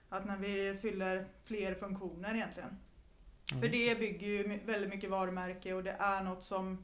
[0.10, 2.78] Att när vi fyller fler funktioner egentligen.
[3.52, 6.84] Ja, För det bygger ju väldigt mycket varumärke och det är något som,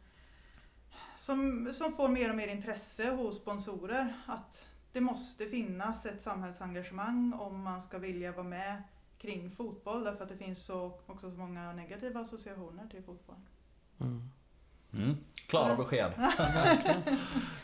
[1.17, 4.13] som, som får mer och mer intresse hos sponsorer.
[4.25, 8.83] Att det måste finnas ett samhällsengagemang om man ska vilja vara med
[9.17, 13.39] kring fotboll därför att det finns så, också så många negativa associationer till fotboll.
[13.99, 14.29] Mm.
[14.93, 15.17] Mm.
[15.47, 16.12] Klara besked.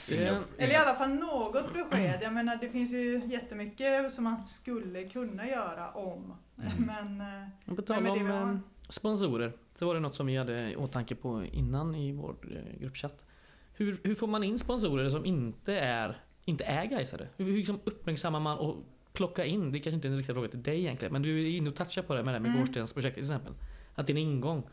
[0.07, 2.19] Det- Inga- Eller i alla fall något besked.
[2.21, 6.33] Jag menar det finns ju jättemycket som man skulle kunna göra om.
[6.57, 6.71] Mm.
[6.85, 8.51] Men eh, Och På men tal om vi har.
[8.51, 8.57] eh,
[8.89, 12.81] sponsorer, så var det något som vi hade i åtanke på innan i vår eh,
[12.81, 13.25] gruppchatt.
[13.73, 17.27] Hur, hur får man in sponsorer som inte är, inte är Gaisare?
[17.37, 18.75] Hur, hur liksom uppmärksammar man och
[19.13, 21.49] plockar in, det kanske inte är en riktig fråga till dig egentligen, men du är
[21.57, 22.59] inne och touchar på det med det med Mm.
[22.61, 23.53] Gårdstensprojektet till exempel.
[23.95, 24.63] Att din ingång,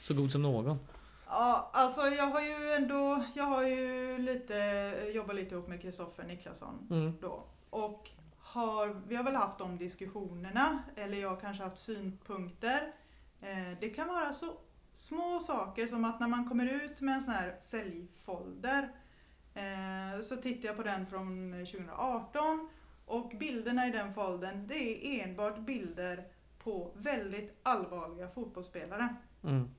[0.00, 0.78] så god som någon.
[1.34, 4.54] Ja, alltså jag har ju ändå, jag har ju lite,
[5.14, 7.12] jobbat lite ihop med Kristoffer Niklasson Mm.
[7.20, 7.44] då.
[7.70, 12.92] Och har, vi har väl haft de diskussionerna, eller jag har kanske haft synpunkter.
[13.40, 14.46] Eh, det kan vara så
[14.92, 18.88] små saker som att när man kommer ut med en sån här säljfolder
[19.54, 22.68] eh, så tittar jag på den från 2018
[23.06, 26.24] och bilderna i den foldern det är enbart bilder
[26.58, 29.16] på väldigt allvarliga fotbollsspelare.
[29.44, 29.70] Mm.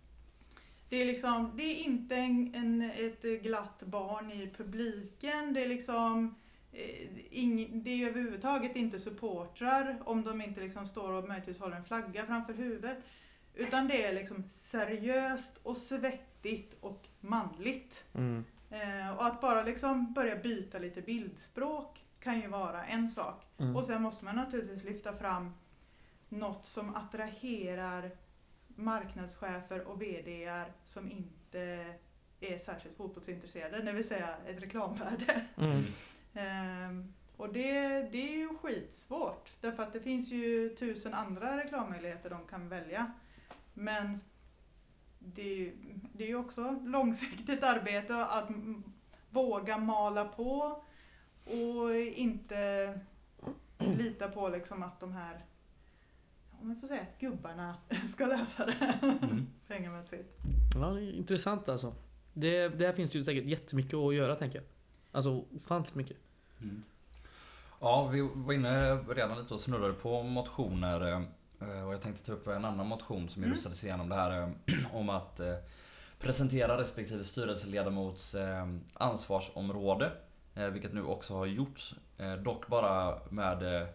[0.94, 5.54] Det är, liksom, det är inte en, en, ett glatt barn i publiken.
[5.54, 6.36] Det är liksom
[6.72, 11.78] eh, ing, det är överhuvudtaget inte supportrar om de inte liksom står och möjligtvis håller
[11.78, 12.98] en flagga framför huvudet.
[13.54, 18.06] Utan det är liksom seriöst och svettigt och manligt.
[18.14, 18.46] Mm.
[18.70, 23.46] Eh, och att bara liksom börja byta lite bildspråk kan ju vara en sak.
[23.58, 23.76] Mm.
[23.76, 25.54] Och sen måste man naturligtvis lyfta fram
[26.30, 28.12] något som attraherar
[28.76, 31.96] marknadschefer och VDR som inte
[32.40, 35.46] är särskilt fotbollsintresserade, det vill säga ett reklamvärde.
[35.58, 35.84] Mm.
[36.34, 42.30] Ehm, och det, det är ju skitsvårt, därför att det finns ju tusen andra reklammöjligheter
[42.30, 43.12] de kan välja.
[43.74, 44.20] Men
[45.20, 45.74] det,
[46.14, 48.50] det är ju också långsiktigt arbete att
[49.30, 50.84] våga mala på
[51.46, 53.00] och inte
[53.78, 55.46] lita på liksom att de här
[56.64, 57.76] om jag får säga gubbarna
[58.08, 59.48] ska lösa det Mm.
[59.68, 60.38] pengamässigt.
[60.76, 61.94] Ja, det är intressant alltså.
[62.34, 64.66] Det, där finns det ju säkert jättemycket att göra tänker jag.
[65.12, 66.18] Alltså ofantligt mycket.
[66.62, 66.84] Mm.
[67.82, 71.12] Ja, vi var inne redan lite och snurrade på motioner.
[71.12, 73.52] eh, Och jag tänkte ta upp en annan motion som Mm.
[73.52, 74.50] illustreras igenom det här eh,
[74.96, 75.56] om att eh,
[76.20, 78.36] presentera respektive styrelseledamots
[78.94, 80.12] ansvarsområde.
[80.72, 81.96] Vilket nu också har gjorts.
[82.44, 83.88] Dock bara med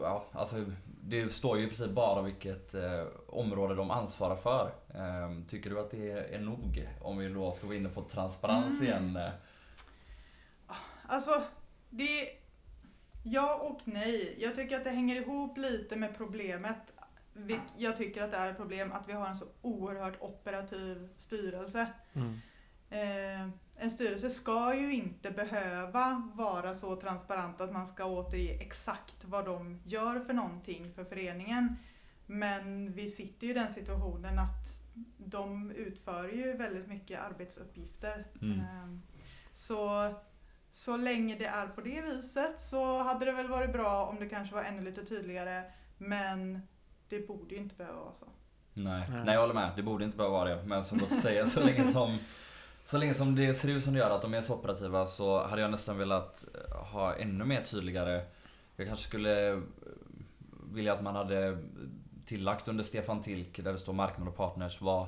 [0.00, 0.64] Ja, alltså
[1.02, 4.72] det står ju i princip bara vilket eh, område de ansvarar för.
[4.94, 6.88] Eh, tycker du att det är nog?
[7.00, 8.84] Om vi då ska gå in på transparens Mm.
[8.84, 9.16] igen.
[9.16, 9.30] eh.
[11.06, 11.42] Alltså,
[11.90, 12.28] det...
[13.24, 14.36] Ja och nej.
[14.38, 16.78] Jag tycker att det hänger ihop lite med problemet.
[17.76, 21.86] Jag tycker att det är ett problem att vi har en så oerhört operativ styrelse.
[22.12, 22.40] Mm.
[22.90, 23.48] Eh,
[23.80, 29.44] en styrelse ska ju inte behöva vara så transparent att man ska återge exakt vad
[29.44, 31.76] de gör för någonting för föreningen.
[32.26, 34.82] Men vi sitter ju i den situationen att
[35.18, 38.26] de utför ju väldigt mycket arbetsuppgifter.
[38.42, 38.58] Mm.
[38.60, 38.98] Eh,
[39.54, 40.14] Så,
[40.70, 44.28] så länge det är på det viset så hade det väl varit bra om det
[44.28, 45.64] kanske var ännu lite tydligare.
[45.98, 46.62] Men
[47.08, 48.26] det borde ju inte behöva vara så.
[48.74, 49.06] Nej.
[49.10, 49.24] Nej.
[49.24, 49.72] Nej, jag håller med.
[49.76, 50.64] Det borde inte behöva vara det.
[50.64, 52.18] Men som du säger, så länge som,
[52.84, 55.46] så länge som det ser ut som det gör, att de är så operativa, så
[55.46, 58.24] hade jag nästan velat eh, ha ännu mer tydligare.
[58.76, 59.58] Jag kanske skulle eh,
[60.72, 61.58] vilja att man hade
[62.26, 65.06] tillagt under Stefan Tilk, där det står marknad och partners, vad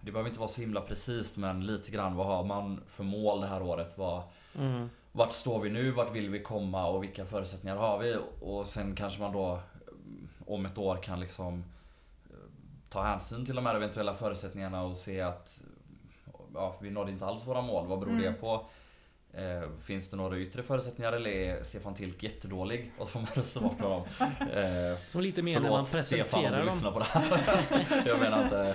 [0.00, 3.40] det behöver inte vara så himla precis men lite grann vad har man för mål
[3.40, 3.92] det här året?
[3.96, 4.22] Vad,
[4.54, 4.90] Mm.
[5.12, 5.90] vart står vi nu?
[5.90, 6.86] Vart vill vi komma?
[6.86, 8.16] Och vilka förutsättningar har vi?
[8.40, 9.60] Och sen kanske man då eh,
[10.46, 11.64] om ett år kan liksom
[12.88, 15.60] ta hänsyn till de här eventuella förutsättningarna och se att
[16.54, 17.86] ja, vi nådde inte alls våra mål.
[17.86, 18.24] Vad beror Mm.
[18.24, 18.66] det på?
[19.32, 22.92] Eh, finns det några yttre förutsättningar eller är Stefan Tilk jättedålig?
[22.98, 24.02] Och så får man rösta bort honom.
[24.52, 26.66] Eh, Som lite mer när man förlåt Stefan om presenterar du dem.
[26.66, 28.02] lyssnar på det här.
[28.06, 28.74] jag menar inte...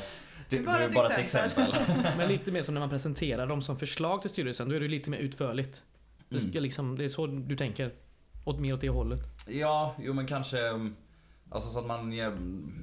[0.50, 1.74] Det, det är bara ett exempel.
[2.18, 4.70] Men lite mer som när man presenterar dem som förslag till styrelsen.
[4.70, 5.84] Då är det lite mer utförligt.
[6.30, 6.64] Det, ska Mm.
[6.64, 7.92] liksom, det är så du tänker?
[8.46, 9.20] Åt mer åt det hållet?
[9.48, 10.96] Ja, jo men kanske um,
[11.56, 12.38] Alltså så att man ger,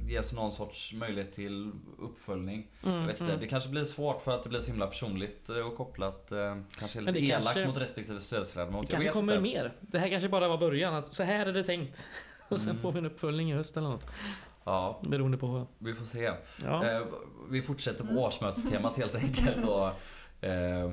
[0.08, 2.66] ges någon sorts möjlighet till uppföljning.
[2.82, 5.48] Mm, Jag vet inte, det kanske blir svårt för att det blir så himla personligt
[5.48, 6.32] eh, och kopplat.
[6.32, 8.86] eh, Kanske Men lite det elakt kanske- mot respektive styrelseledamot.
[8.86, 9.42] Det kanske kommer inte.
[9.42, 9.72] mer.
[9.80, 10.94] Det här kanske bara var början.
[10.94, 12.06] Att så här är det tänkt.
[12.48, 12.82] Och sen Mm.
[12.82, 14.06] får vi en uppföljning i höst eller något.
[14.64, 15.66] Ja, Beroende på.
[15.78, 16.32] vi får se.
[16.64, 16.86] Ja.
[16.90, 17.02] Eh,
[17.50, 18.22] vi fortsätter på Mm.
[18.22, 19.68] årsmötestemat helt enkelt.
[19.68, 19.90] Och,
[20.42, 20.90] eh,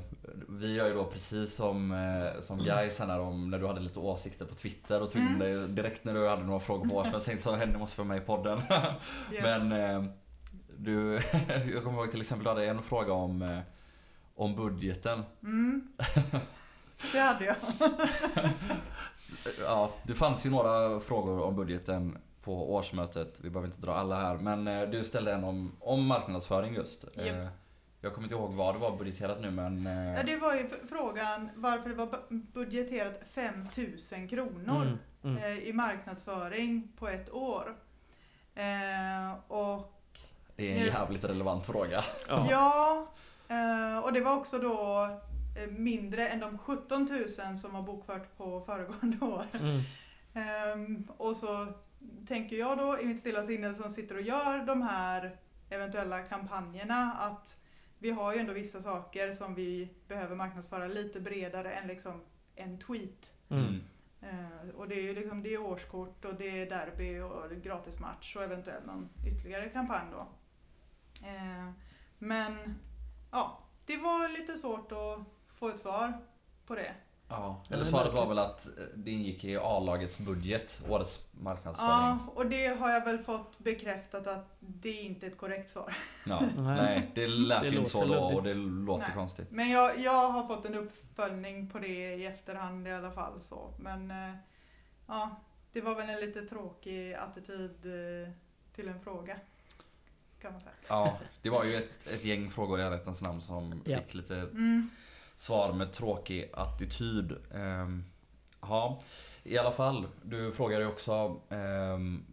[0.49, 2.59] vi gör ju då precis som, eh, som
[2.91, 5.39] sen när, de, när du hade lite åsikter på Twitter och tryckte Mm.
[5.39, 7.23] dig direkt när du hade några frågor på årsmötet.
[7.25, 8.61] Tänkte så Henny måste vara med i podden.
[9.33, 9.41] Yes.
[9.43, 10.03] Men eh,
[10.77, 11.13] du,
[11.73, 13.59] jag kommer ihåg till exempel du hade en fråga om, eh,
[14.35, 15.23] om budgeten.
[15.43, 15.87] Mm.
[17.11, 17.55] Det hade jag.
[19.65, 23.39] Ja, det fanns ju några frågor om budgeten på årsmötet.
[23.41, 24.37] Vi behöver inte dra alla här.
[24.37, 27.03] Men eh, du ställde en om, om marknadsföring just.
[27.15, 27.47] Japp.
[28.01, 29.87] Jag kommer inte ihåg vad det var budgeterat nu men...
[29.87, 34.83] eh, Ja, det var ju frågan varför det var bu- budgeterat 5000 kronor
[35.21, 35.37] Mm, mm.
[35.43, 37.75] eh, i marknadsföring på ett år.
[38.55, 39.93] Eh, och
[40.55, 42.03] Det är en Nu- jävligt relevant fråga.
[42.27, 43.07] Ja.
[44.03, 45.07] och det var också då
[45.69, 47.07] mindre än de 17
[47.47, 49.43] 000 som var bokfört på föregående år.
[49.53, 49.81] Mm.
[50.33, 51.67] Ehm, och så
[52.27, 55.35] tänker jag då i mitt stilla sinne som sitter och gör de här
[55.69, 57.55] eventuella kampanjerna att
[57.99, 62.21] vi har ju ändå vissa saker som vi behöver marknadsföra lite bredare än liksom
[62.55, 63.31] en tweet.
[63.49, 63.81] Mm.
[64.21, 68.35] Eh, och det är ju liksom, det är årskort och det är derby och gratismatch
[68.35, 70.27] och eventuellt någon ytterligare kampanj då.
[71.27, 71.71] Eh,
[72.17, 72.75] men
[73.31, 76.13] ja, det var lite svårt att få ett svar
[76.65, 76.95] på det.
[77.29, 77.61] Ja.
[77.69, 81.89] Eller svaret var väl att eh, det ingick i A-lagets budget, årets marknadsföring.
[81.91, 85.95] Ja, och det har jag väl fått bekräftat att det är inte ett korrekt svar.
[86.25, 86.43] Ja.
[86.57, 87.11] Nej.
[87.15, 89.13] Det lät Det ju inte så då och det låter Nej.
[89.15, 89.51] konstigt.
[89.51, 93.41] Men jag, jag har fått en uppföljning på det i efterhand i alla fall.
[93.41, 93.73] Så.
[93.79, 94.35] Men eh,
[95.07, 95.35] ja,
[95.73, 98.31] det var väl en lite tråkig attityd eh,
[98.75, 99.35] till en fråga.
[100.41, 100.73] Kan man säga.
[100.87, 103.97] Ja, det var ju ett, ett gäng frågor i rättens namn som Ja.
[103.97, 104.89] fick lite Mm.
[105.39, 107.35] Svar med tråkig attityd.
[107.53, 108.03] Ehm,
[108.61, 108.99] ja,
[109.43, 110.07] i alla fall.
[110.23, 112.25] Du frågade också ehm,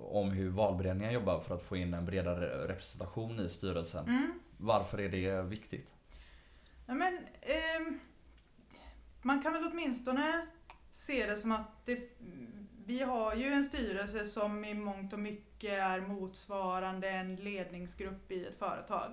[0.00, 4.04] om hur valberedningen jobbar för att få in en bredare representation i styrelsen.
[4.04, 4.32] Mm.
[4.56, 5.90] Varför är det viktigt?
[6.86, 8.00] Ja, men, ehm,
[9.22, 10.46] man kan väl åtminstone
[10.90, 12.18] se det som att det,
[12.86, 18.46] vi har ju en styrelse som i mångt och mycket är motsvarande en ledningsgrupp i
[18.46, 19.12] ett företag.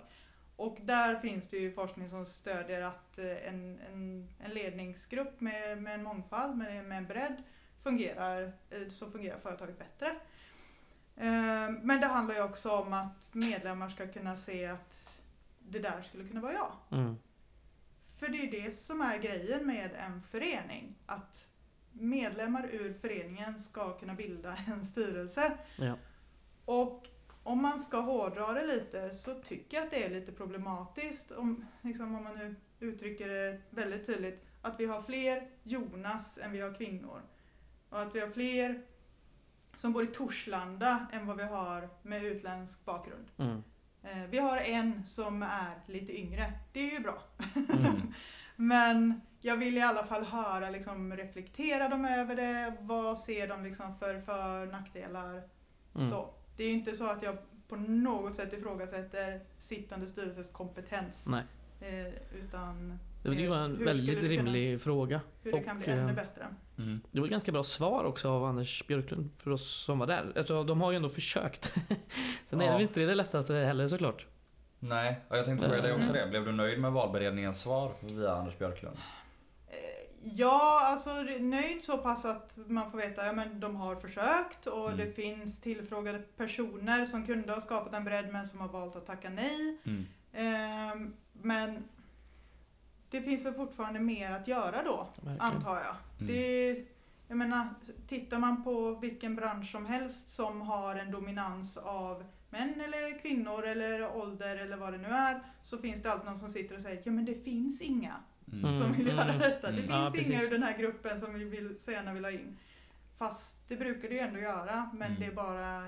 [0.58, 5.82] Och där finns det ju forskning som stödjer att eh, en, en, en ledningsgrupp med,
[5.82, 7.44] med en mångfald, med, med en bredd,
[7.84, 10.08] fungerar, eh, så fungerar företaget bättre.
[11.16, 15.22] Eh, Men det handlar ju också om att medlemmar ska kunna se att
[15.60, 16.72] det där skulle kunna vara jag.
[16.92, 17.18] Mm.
[18.20, 20.96] För det är det som är grejen med en förening.
[21.06, 21.50] Att
[21.92, 25.58] medlemmar ur föreningen ska kunna bilda en styrelse.
[25.78, 25.96] Ja.
[26.66, 27.08] Och
[27.48, 31.66] om man ska hårdra det lite så tycker jag att det är lite problematiskt, om,
[31.82, 36.62] liksom, om man nu uttrycker det väldigt tydligt, att vi har fler Jonas än vi
[36.62, 37.22] har kvinnor.
[37.90, 38.82] Och att vi har fler
[39.76, 43.28] som bor i Torslanda än vad vi har med utländsk bakgrund.
[43.38, 43.64] Mm.
[44.04, 46.54] Eh, Vi har en som är lite yngre.
[46.74, 47.24] Det är ju bra.
[47.56, 48.14] Mm.
[48.56, 52.74] Men jag vill i alla fall höra, liksom, reflektera dem över det.
[52.80, 55.44] Vad ser de liksom för för nackdelar?
[55.96, 56.10] Mm.
[56.10, 56.34] Så.
[56.58, 61.28] Det är ju inte så att jag på något sätt ifrågasätter sittande styrelses kompetens.
[61.30, 61.44] Nej.
[61.82, 62.14] Eh,
[62.46, 65.22] utan Det var ju en väldigt det kunna- rimlig fråga.
[65.44, 66.48] hur det Och, kan bli ännu eh, bättre.
[66.78, 67.02] Mm.
[67.12, 70.34] Det var ett ganska bra svar också av Anders Björklund för oss som var där.
[70.38, 71.74] Alltså, de har ju ändå försökt.
[72.46, 72.72] Sen är Ja.
[72.72, 74.26] det väl inte det lättaste heller såklart.
[74.80, 76.22] Nej, och jag tänkte fråga dig också Mm.
[76.22, 76.28] det.
[76.30, 78.98] Blev du nöjd med valberedningens svar via Anders Björklund?
[80.36, 81.10] Ja, alltså
[81.40, 84.98] nöjd så pass att man får veta att ja, men de har försökt och Mm.
[84.98, 89.06] det finns tillfrågade personer som kunde ha skapat en bredd men som har valt att
[89.06, 89.78] tacka nej.
[89.86, 90.06] Mm.
[90.34, 91.84] Ehm, men
[93.10, 95.42] det finns väl fortfarande mer att göra då, Verkligen.
[95.42, 95.96] antar jag.
[96.20, 96.28] Mm.
[96.34, 96.86] Det,
[97.28, 97.68] jag menar,
[98.08, 103.66] tittar man på vilken bransch som helst som har en dominans av män eller kvinnor
[103.66, 106.82] eller ålder eller vad det nu är, så finns det alltid någon som sitter och
[106.82, 108.16] säger ja men det finns inga
[108.54, 108.76] Mm.
[108.76, 109.72] som vill göra mm, detta.
[109.72, 110.12] Det mm.
[110.12, 112.58] finns Ja, inga ur den här gruppen som vi vill, så gärna vill ha in.
[113.18, 115.20] Fast det brukar det ju ändå göra, men Mm.
[115.20, 115.88] det är bara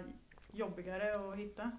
[0.53, 1.71] jobbigare att hitta.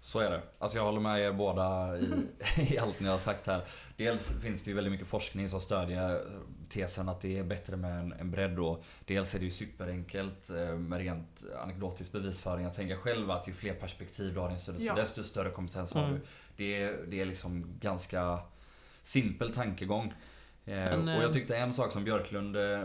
[0.00, 0.42] Så är det.
[0.58, 2.12] Alltså jag håller med er båda i,
[2.56, 3.62] i allt ni har sagt här.
[3.96, 6.24] Dels finns det ju väldigt mycket forskning som stödjer
[6.68, 8.82] tesen att det är bättre med en, en bredd då.
[9.04, 12.64] Dels är det ju superenkelt eh, med rent anekdotisk bevisföring.
[12.64, 14.94] Jag tänker själv att ju fler perspektiv du har i en styrelse Ja.
[14.94, 16.14] desto större kompetens har Mm.
[16.14, 16.20] du.
[16.56, 18.38] Det det är liksom ganska
[19.08, 20.14] simpel tankegång.
[20.64, 22.82] Eh, Men, och eh, jag tyckte en sak som Björklund eh,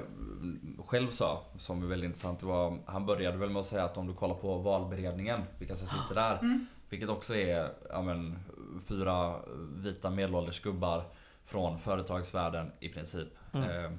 [0.85, 3.97] själv sa, som är väldigt intressant, det var han började väl med att säga att
[3.97, 6.37] om du kollar på valberedningen, vilka som sitter där.
[6.37, 6.65] Mm.
[6.89, 8.39] Vilket också är ja, men,
[8.87, 9.35] fyra
[9.75, 11.03] vita medelålders gubbar
[11.45, 13.27] från företagsvärlden i princip.
[13.53, 13.69] Mm.
[13.69, 13.91] Eh,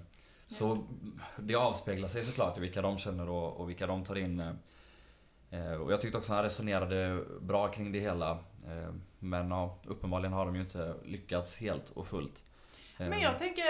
[0.46, 0.86] så
[1.36, 4.40] det avspeglar sig såklart i vilka de känner och, och vilka de tar in.
[5.50, 8.38] Eh, och jag tyckte också han resonerade bra kring det hela.
[8.68, 12.42] Eh, men ja, uppenbarligen har de ju inte lyckats helt och fullt.
[12.98, 13.64] Eh, Men jag tänker,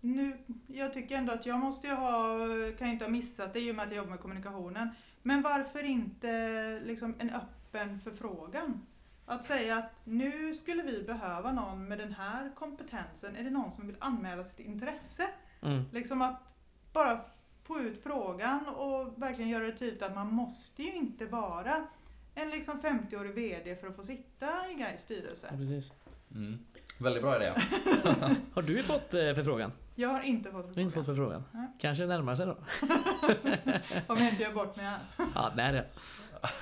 [0.00, 2.36] nu, jag tycker ändå att jag måste ju ha,
[2.78, 4.88] kan ju inte ha missat det i och med att jag jobbar med kommunikationen.
[5.22, 8.86] Men varför inte liksom en öppen förfrågan?
[9.26, 13.36] Att säga att nu skulle vi behöva någon med den här kompetensen.
[13.36, 15.28] Är det någon som vill anmäla sitt intresse?
[15.62, 15.82] Mm.
[15.92, 16.54] Liksom att
[16.92, 17.20] bara
[17.62, 21.86] få ut frågan och verkligen göra det tydligt att man måste ju inte vara
[22.34, 25.48] en liksom 50-årig VD för att få sitta i Gais Ja, styrelse.
[25.56, 25.92] precis.
[26.34, 26.58] Mm.
[26.98, 27.52] Väldigt bra idé.
[28.54, 29.72] Har du fått eh, förfrågan?
[29.94, 31.42] Jag har inte fått Du har inte fått förfrågan.
[31.42, 31.66] förfrågan?
[31.68, 31.76] Nej.
[31.80, 32.52] Kanske närmar sig då?
[34.06, 34.98] Om jag inte gör bort mig här.
[35.34, 35.86] Ja, nej det.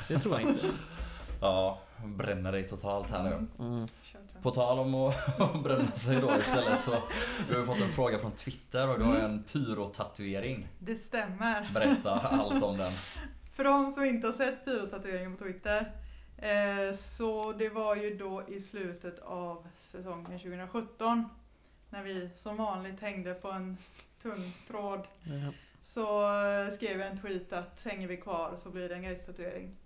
[0.09, 0.67] Det tror jag inte.
[1.41, 3.31] Ja, bränner dig totalt här nu.
[3.31, 3.49] Mm.
[3.75, 3.87] Mm.
[4.43, 6.95] På tal om att bränna sig då istället så
[7.51, 10.69] vi har fått en fråga från Twitter och du har en pyrotatuering.
[10.79, 11.71] Det stämmer.
[11.75, 12.93] Berätta allt om den.
[13.59, 15.93] För de som inte har sett pyrotatueringen på Twitter.
[16.37, 21.25] Eh, så det var ju då i slutet av säsongen 2017.
[21.91, 23.77] När vi som vanligt hängde på en
[24.23, 25.07] tunn tråd.
[25.25, 25.53] Ja.
[25.83, 29.77] Så eh, skrev jag en tweet att hänger vi kvar så blir det en Gais-tatuering.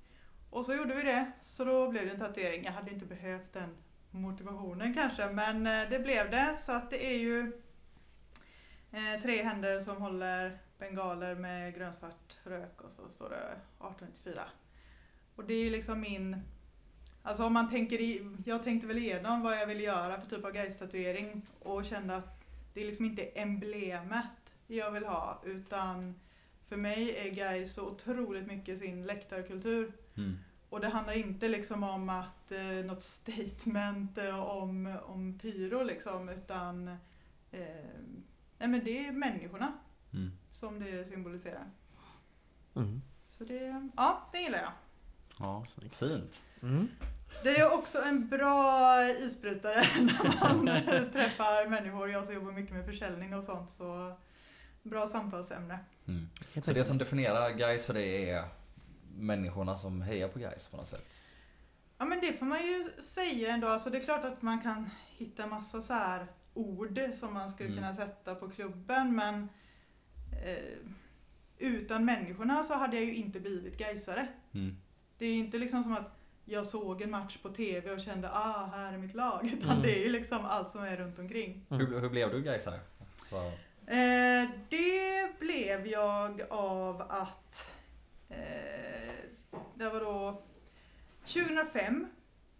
[0.50, 2.64] Och så gjorde vi det, så då blev det en tatuering.
[2.64, 3.76] Jag hade inte behövt den
[4.10, 6.56] motivationen kanske, men eh, det blev det.
[6.58, 7.52] Så att det är ju
[9.22, 14.44] tre händer som håller bengaler med grönsvart rök och så står det 1894.
[15.36, 16.36] Och det är ju liksom min...
[17.22, 18.36] Alltså om man tänker i...
[18.46, 22.44] Jag tänkte väl igenom vad jag ville göra för typ av Gais-tatuering och kände att
[22.74, 26.14] det är liksom inte emblemet jag vill ha utan
[26.68, 29.92] för mig är Gais så otroligt mycket sin läktarkultur.
[30.16, 30.38] Mm.
[30.68, 36.28] Och det handlar inte liksom om att eh, något statement eh, om, om pyro liksom
[36.28, 36.88] utan
[37.50, 37.66] eh,
[38.58, 39.72] nej men det är människorna
[40.14, 40.32] Mm.
[40.52, 41.70] Som det symboliserar.
[42.76, 43.02] Mm.
[43.24, 44.72] Så det, ja, det gillar jag.
[45.38, 45.94] Ja, Snyggt.
[45.94, 46.40] fint.
[46.62, 46.88] Mm.
[47.42, 50.66] Det är också en bra isbrytare när man
[51.12, 52.10] träffar människor.
[52.10, 54.16] Jag som jobbar mycket med försäljning och sånt så
[54.82, 55.78] bra samtalsämne.
[56.08, 56.28] Mm.
[56.62, 58.44] Så det som definierar guys för det är
[59.16, 61.04] människorna som hejar på guys på något sätt?
[61.98, 63.68] Ja men det får man ju säga ändå.
[63.68, 67.68] Alltså det är klart att man kan hitta massa så här ord som man skulle
[67.68, 67.78] Mm.
[67.78, 69.48] kunna sätta på klubben men
[70.42, 70.56] eh,
[71.58, 74.28] utan människorna så hade jag ju inte blivit gaisare.
[74.54, 74.76] Mm.
[75.18, 78.30] Det är ju inte liksom som att jag såg en match på TV och kände
[78.32, 79.46] ah, här är mitt lag.
[79.52, 79.82] Utan Mm.
[79.82, 81.66] det är ju liksom allt som är runt omkring.
[81.70, 81.86] Mm.
[81.86, 82.80] Hur, hur blev du guysare?
[83.30, 83.52] Så,
[83.86, 87.70] Eh, det blev jag av att
[88.28, 89.14] eh,
[89.74, 90.42] det var då
[91.24, 92.06] 2005.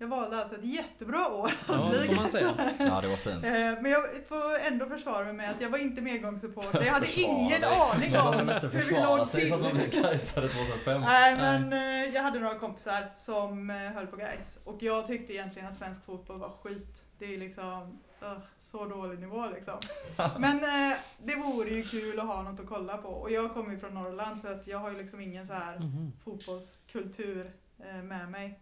[0.02, 2.74] Jag valde alltså ett jättebra år att Ja, det bli gaisare.
[2.78, 3.44] ja, det var fint.
[3.44, 3.50] Eh,
[3.82, 6.82] Men jag får ändå försvara mig med att jag var inte medgångssupporter.
[6.84, 7.70] Jag hade Försvara ingen dig.
[7.92, 9.90] aning om hur vi försvara låg sig för att man till.
[9.90, 11.00] blev guysare 2005.
[11.00, 15.32] Nej men eh, jag hade några kompisar som eh, höll på guys och jag tyckte
[15.32, 17.02] egentligen att svensk fotboll var skit.
[17.18, 19.78] Det är liksom uh, så dålig nivå liksom.
[20.16, 23.70] Men eh, det vore ju kul att ha något att kolla på och jag kommer
[23.72, 26.12] ju från Norrland så att jag har ju liksom ingen så här Mhm.
[26.24, 27.52] fotbollskultur
[27.90, 28.58] eh, med mig.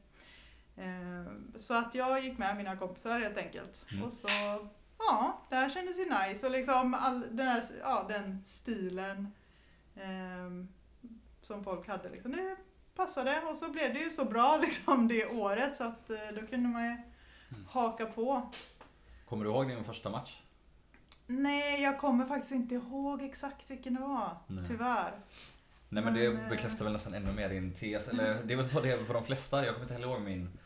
[0.77, 3.87] Eh, Så att jag gick med mina kompisar helt enkelt.
[3.93, 4.05] Mm.
[4.05, 4.29] Och så,
[4.99, 9.33] ja, det här kändes ju nice och liksom all, den, här, ja, den stilen
[9.97, 10.67] eh,
[11.43, 12.57] som folk hade liksom, det
[12.95, 16.47] passade och så blev det ju så bra liksom det året så att eh, då
[16.47, 16.97] kunde man ju
[17.53, 17.65] Mm.
[17.71, 18.51] haka på.
[19.29, 20.41] Kommer du ihåg din första match?
[21.27, 24.65] Nej, jag kommer faktiskt inte ihåg exakt vilken det var, Nej.
[24.69, 25.13] tyvärr.
[25.89, 28.09] Nej men det eh, bekräftar väl nästan ännu mer din tes.
[28.09, 29.65] Eller det är väl så det är för de flesta.
[29.65, 30.59] Jag kommer inte heller ihåg min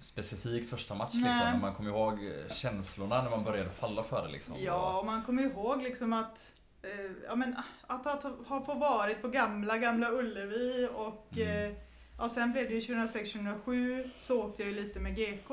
[0.00, 1.22] specifikt första match Nej.
[1.22, 1.50] liksom.
[1.52, 4.54] Men man kommer ihåg eh, känslorna när man började falla för det liksom.
[4.58, 7.56] Ja, och man kommer ihåg liksom att eh, ja, men,
[7.86, 11.70] att ha, ha få varit på gamla, gamla Ullevi och Mm.
[11.70, 11.76] eh,
[12.18, 15.50] ja, sen blev det ju 2006-2007 så åkte jag ju lite med GK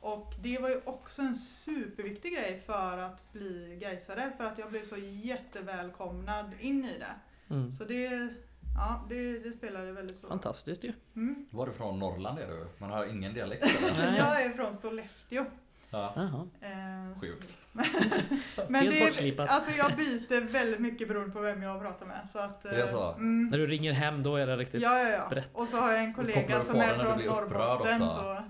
[0.00, 4.70] och det var ju också en superviktig grej för att bli gaisare för att jag
[4.70, 7.14] blev så jättevälkomnad in i det.
[7.54, 7.72] Mm.
[7.72, 8.28] Så det,
[8.76, 10.38] ja, det, det spelade väldigt stor roll.
[10.38, 10.92] Fantastiskt ju.
[11.16, 11.46] Mm.
[11.50, 12.66] Var du från Norrland är du?
[12.78, 14.16] Man har ingen dialekt eller?
[14.18, 15.44] Jag är från Sollefteå.
[15.90, 16.12] Ja.
[16.60, 17.56] Eh, Sjukt.
[18.68, 19.48] Men Helt det bortslipat.
[19.50, 22.28] alltså jag byter väldigt mycket beroende på vem jag pratar med.
[22.28, 23.12] Så att, Det är eh, så?
[23.12, 24.82] Mm, När du ringer hem då är det riktigt...
[24.82, 25.28] ja, ja, ja.
[25.30, 25.50] brett.
[25.52, 28.02] Och så har jag en kollega som är från Norrbotten.
[28.02, 28.14] också?
[28.16, 28.42] Så,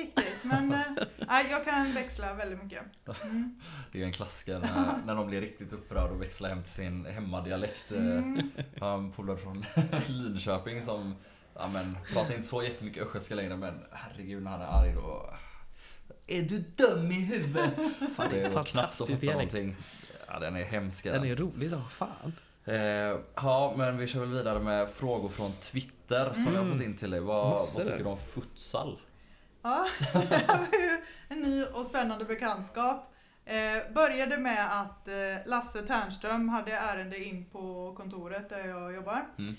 [0.00, 0.68] inte riktigt, men
[1.28, 2.82] nej, jag kan växla väldigt mycket.
[3.22, 3.60] Mm.
[3.92, 7.06] Det är en klassiker när, när de blir riktigt upprörda och växlar hem till sin
[7.06, 7.92] hemmadialekt.
[7.92, 8.50] Eh, Mm.
[8.74, 9.64] Jag har en polare från
[10.08, 11.14] Linköping som
[11.54, 15.30] ja, men, pratar inte så jättemycket östgötska längre men herregud när han är arg då.
[16.26, 17.74] Är du dum i huvudet?
[18.16, 19.52] Fan, det är knappt att Fantastisk fatta dialekt.
[19.52, 19.76] någonting.
[20.28, 21.04] Ja, den är hemsk.
[21.04, 22.32] Den är rolig som fan.
[22.64, 22.76] Eh,
[23.34, 26.72] ja, men vi kör väl vidare med frågor från Twitter som jag har Mm.
[26.72, 27.20] fått in till dig.
[27.20, 28.98] Vad, vad tycker du om futsal?
[29.64, 33.14] Ja, det var ju en ny och spännande bekantskap.
[33.44, 35.14] Eh, började med att eh,
[35.46, 39.26] Lasse Ternström hade ärende in på kontoret där jag jobbar.
[39.38, 39.56] Mm.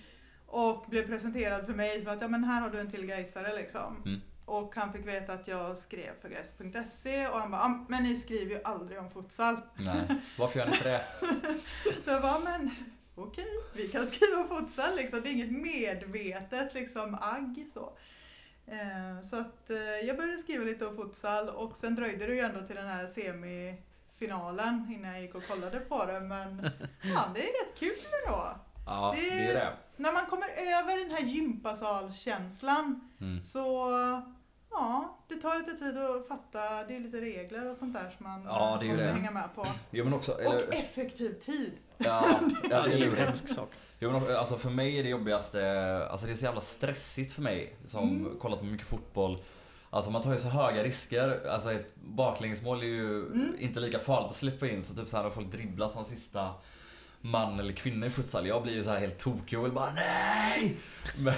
[0.47, 3.55] Och blev presenterad för mig som att ja, men här har du en till Gaisare
[3.55, 4.03] liksom.
[4.05, 4.21] Mm.
[4.45, 8.15] Och han fick veta att jag skrev för Gais.se och han bara, "Ah, men ni
[8.15, 9.57] skriver ju aldrig om futsal.
[9.75, 10.01] Nej,
[10.37, 11.01] varför gör ni inte det?
[12.11, 12.71] Jag bara, men
[13.15, 15.21] okej, vi kan skriva om futsal liksom.
[15.21, 17.97] Det är inget medvetet liksom agg så.
[18.67, 22.39] Eh, så att eh, jag började skriva lite om futsal och sen dröjde det ju
[22.39, 26.19] ändå till den här semifinalen innan jag gick och kollade på det.
[26.19, 26.57] Men
[27.15, 27.95] fan, det är rätt kul
[28.25, 28.47] ändå.
[28.85, 29.73] Ja, Det- det är det.
[29.97, 33.41] När man kommer över den här gympasalkänslan Mm.
[33.41, 33.91] så
[34.71, 36.83] Ja, det tar lite tid att fatta.
[36.83, 39.11] Det är lite regler och sånt där som man Ja, måste det.
[39.13, 39.67] hänga med på.
[39.91, 41.73] Jo men också, Och effektiv tid.
[41.97, 42.25] ja,
[42.69, 43.69] ja, det är en hemsk sak.
[43.99, 47.31] Jo, men också, alltså för mig är det jobbigaste, alltså det är så jävla stressigt
[47.31, 48.39] för mig som Mm.
[48.39, 49.37] kollat på mycket fotboll.
[49.89, 53.55] Alltså man tar ju så höga risker, alltså ett baklängesmål är ju Mm.
[53.59, 56.51] inte lika farligt att släppa in så typ så här när folk dribblar som sista
[57.21, 58.47] man eller kvinna i futsal.
[58.47, 60.77] Jag blir ju så här helt tokig och vill bara NEJ!
[61.17, 61.33] Men,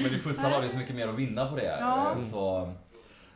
[0.00, 1.76] men i futsal har vi så mycket mer att vinna på det.
[1.80, 2.12] Ja.
[2.12, 2.72] Eh, Så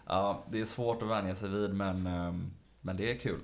[0.07, 2.35] ja, det är svårt att vänja sig vid men, eh,
[2.81, 3.41] men det är kul.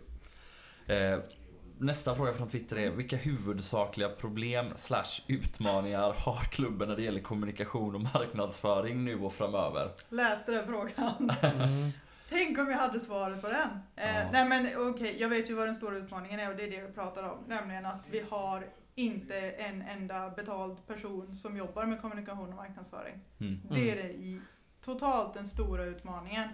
[1.80, 7.02] Eh, Nästa fråga från Twitter är vilka huvudsakliga problem slash utmaningar har klubben när det
[7.02, 9.90] gäller kommunikation och marknadsföring nu och framöver?
[10.08, 11.30] Läste den frågan.
[11.42, 11.90] Mm.
[12.28, 13.68] Tänk om jag hade svaret på den.
[13.96, 14.30] Eh, Ja.
[14.32, 16.86] Nej men okej, jag vet ju vad den stora utmaningen är och det är det
[16.86, 17.38] vi pratar om.
[17.46, 23.14] Nämligen att vi har inte en enda betald person som jobbar med kommunikation och marknadsföring.
[23.40, 23.60] Mm.
[23.70, 24.40] Det är det i
[24.84, 26.48] totalt den stora utmaningen.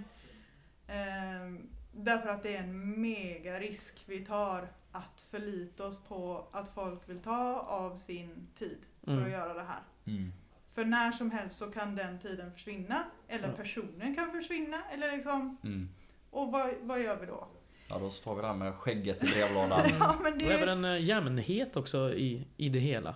[0.89, 6.75] Ehm, därför att det är en mega risk vi tar att förlita oss på att
[6.75, 9.25] folk vill ta av sin tid för Mm.
[9.25, 9.81] att göra det här.
[10.07, 10.33] Mm.
[10.71, 13.55] För när som helst så kan den tiden försvinna, eller Ja.
[13.57, 15.89] personen kan försvinna, eller liksom, Mm.
[16.31, 17.49] och vad, vad gör vi då?
[17.89, 19.81] Ja, då står vi där med skägget i brevlådan.
[20.01, 23.15] Ja, men Och även det, en eh, jämnhet också i, i det hela.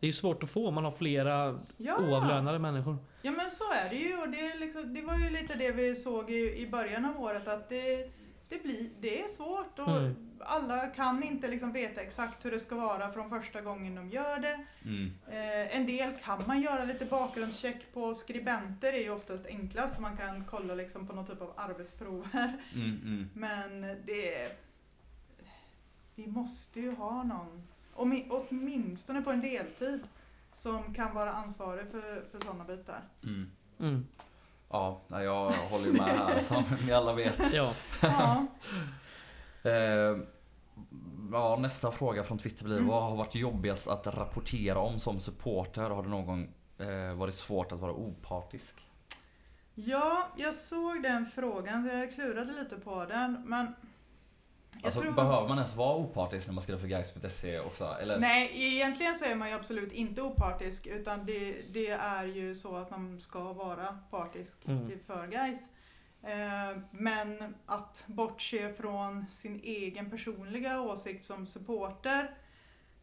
[0.00, 2.96] Det är ju svårt att få om man har flera ja, oavlönade människor.
[3.22, 5.72] ja men så är det ju och det, är liksom, det var ju lite det
[5.72, 8.10] vi såg i, i början av året att det,
[8.52, 10.14] det, blir, det är svårt och Mm.
[10.40, 14.38] alla kan inte liksom veta exakt hur det ska vara från första gången de gör
[14.38, 14.64] det.
[14.84, 15.12] Mm.
[15.28, 18.14] Eh, en del kan man göra lite bakgrundscheck på.
[18.14, 19.98] Skribenter är ju oftast enklast.
[20.00, 22.52] Man kan kolla liksom på någon typ av arbetsprover.
[22.74, 23.00] Mm.
[23.04, 23.28] Mm.
[23.34, 24.58] Men det...
[26.14, 27.68] Vi måste ju ha någon,
[28.30, 30.00] åtminstone på en deltid,
[30.52, 33.00] som kan vara ansvarig för, för sådana bitar.
[34.72, 37.40] Ja, jag håller ju med här som ni alla vet.
[37.52, 37.72] Ja.
[38.02, 38.46] Ja,
[39.64, 40.16] Eh,
[41.32, 42.88] ja, nästa fråga från Twitter blir Mm.
[42.88, 45.90] vad har varit jobbigast att rapportera om som supporter?
[45.90, 46.48] Har det någon gång
[46.78, 48.86] eh, varit svårt att vara opartisk?
[49.74, 53.42] ja, jag såg den frågan, jag klurade lite på den.
[53.46, 53.74] Men
[54.84, 57.84] Alltså, tror- behöver man ens vara opartisk när man skriver för Gais.se också?
[58.00, 58.18] Eller?
[58.20, 62.76] Nej, egentligen så är man ju absolut inte opartisk utan det, det är ju så
[62.76, 64.98] att man ska vara partisk Mm.
[65.06, 65.68] för guys.
[66.22, 72.34] Eh, men att bortse från sin egen personliga åsikt som supporter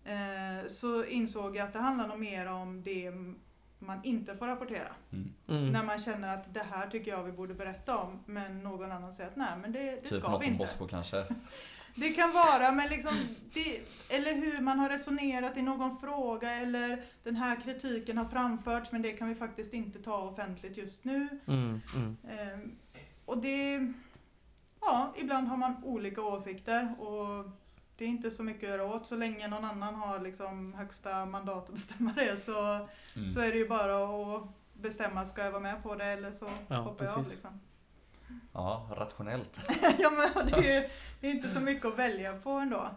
[0.06, 3.12] eh, så insåg jag att det handlar nog mer om det
[3.80, 4.96] man inte får rapportera.
[5.12, 5.34] Mm.
[5.48, 5.72] Mm.
[5.72, 9.14] När man känner att det här tycker jag vi borde berätta om men någon annan
[9.14, 10.66] säger att nej men det, det typ ska något vi om inte.
[10.66, 11.26] Bosko kanske?
[11.96, 13.12] Det kan vara, men liksom,
[13.54, 18.92] det, eller hur man har resonerat i någon fråga eller den här kritiken har framförts
[18.92, 21.28] men det kan vi faktiskt inte ta offentligt just nu.
[21.48, 21.82] Mm.
[21.96, 22.18] Mm.
[22.30, 22.76] Ehm,
[23.26, 23.94] och det,
[24.82, 27.52] ja, ibland har man olika åsikter och
[28.00, 31.26] det är inte så mycket att göra åt så länge någon annan har liksom högsta
[31.26, 33.26] mandat att bestämma det så, Mm.
[33.32, 34.04] så är det ju bara
[34.36, 34.44] att
[34.74, 37.34] bestämma, ska jag vara med på det eller så Ja, hoppar jag av precis.
[37.34, 37.60] liksom.
[38.54, 39.60] Ja, rationellt.
[40.00, 40.90] ja men det är ju
[41.22, 42.88] det är inte så mycket att välja på ändå.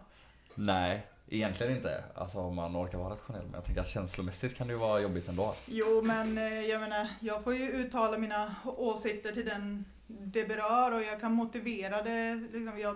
[0.55, 2.03] Nej, egentligen inte.
[2.15, 3.43] Alltså om man orkar vara rationell.
[3.45, 5.55] Men jag tänker att känslomässigt kan det ju vara jobbigt ändå.
[5.65, 10.91] Jo, men eh, jag menar, jag får ju uttala mina åsikter till den det berör
[10.91, 12.95] och jag kan motivera det, liksom jag,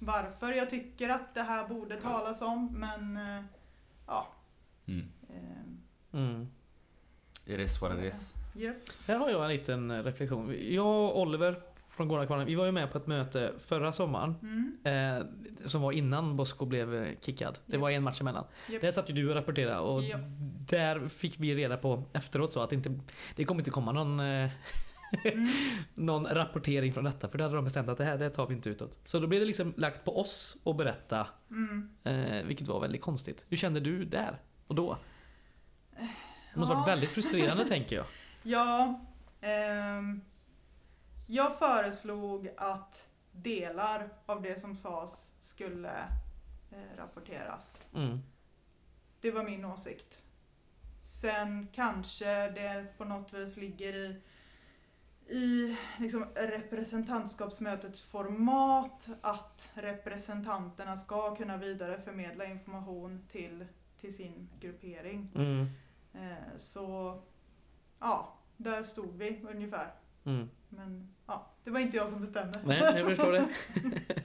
[0.00, 3.44] varför jag tycker att det här borde talas om, men eh,
[4.06, 4.26] ja.
[4.86, 5.06] Mm.
[5.28, 5.36] eh,
[6.12, 6.48] Mm.
[7.46, 8.34] It is what it is.
[8.54, 8.76] Japp.
[9.06, 10.56] Här har jag en liten eh, reflektion.
[10.74, 14.34] Jag och Oliver från Gårdakvarnen, vi var ju med på ett möte förra sommaren.
[14.42, 15.18] Mm.
[15.18, 15.26] Eh,
[15.68, 17.58] som var innan Bosko blev kickad.
[17.66, 17.80] Det Japp.
[17.82, 18.44] var en match emellan.
[18.68, 18.80] Japp.
[18.82, 20.20] Där satt ju du och rapporterade och Japp.
[20.70, 23.00] där fick vi reda på efteråt så att det, inte,
[23.36, 24.50] det kommer inte komma någon, eh,
[25.24, 25.48] Mm.
[25.94, 27.28] någon rapportering från detta.
[27.28, 28.98] För det hade de bestämt att det här det tar vi inte utåt.
[29.04, 31.26] Så då blev det liksom lagt på oss att berätta.
[31.50, 31.90] Mm.
[32.04, 33.44] Eh, vilket var väldigt konstigt.
[33.48, 34.98] Hur kände du där och då?
[36.54, 36.92] Det måste varit Ja.
[36.92, 38.06] väldigt frustrerande tänker jag.
[38.42, 39.00] Ja,
[39.40, 40.20] ehm,
[41.26, 45.92] jag föreslog att delar av det som sades skulle
[46.72, 47.82] eh, rapporteras.
[47.94, 48.18] Mm.
[49.20, 50.22] Det var min åsikt.
[51.02, 54.20] Sen kanske det på något vis ligger i,
[55.30, 63.66] i liksom representantskapsmötets format att representanterna ska kunna vidareförmedla information till,
[64.00, 65.32] till sin gruppering.
[65.34, 65.68] Mm.
[66.14, 67.18] Eh, så
[68.00, 69.94] ja, där stod vi ungefär.
[70.24, 70.50] Mm.
[70.68, 72.60] Men ja, det var inte jag som bestämde.
[72.64, 73.48] Nej, jag förstår det.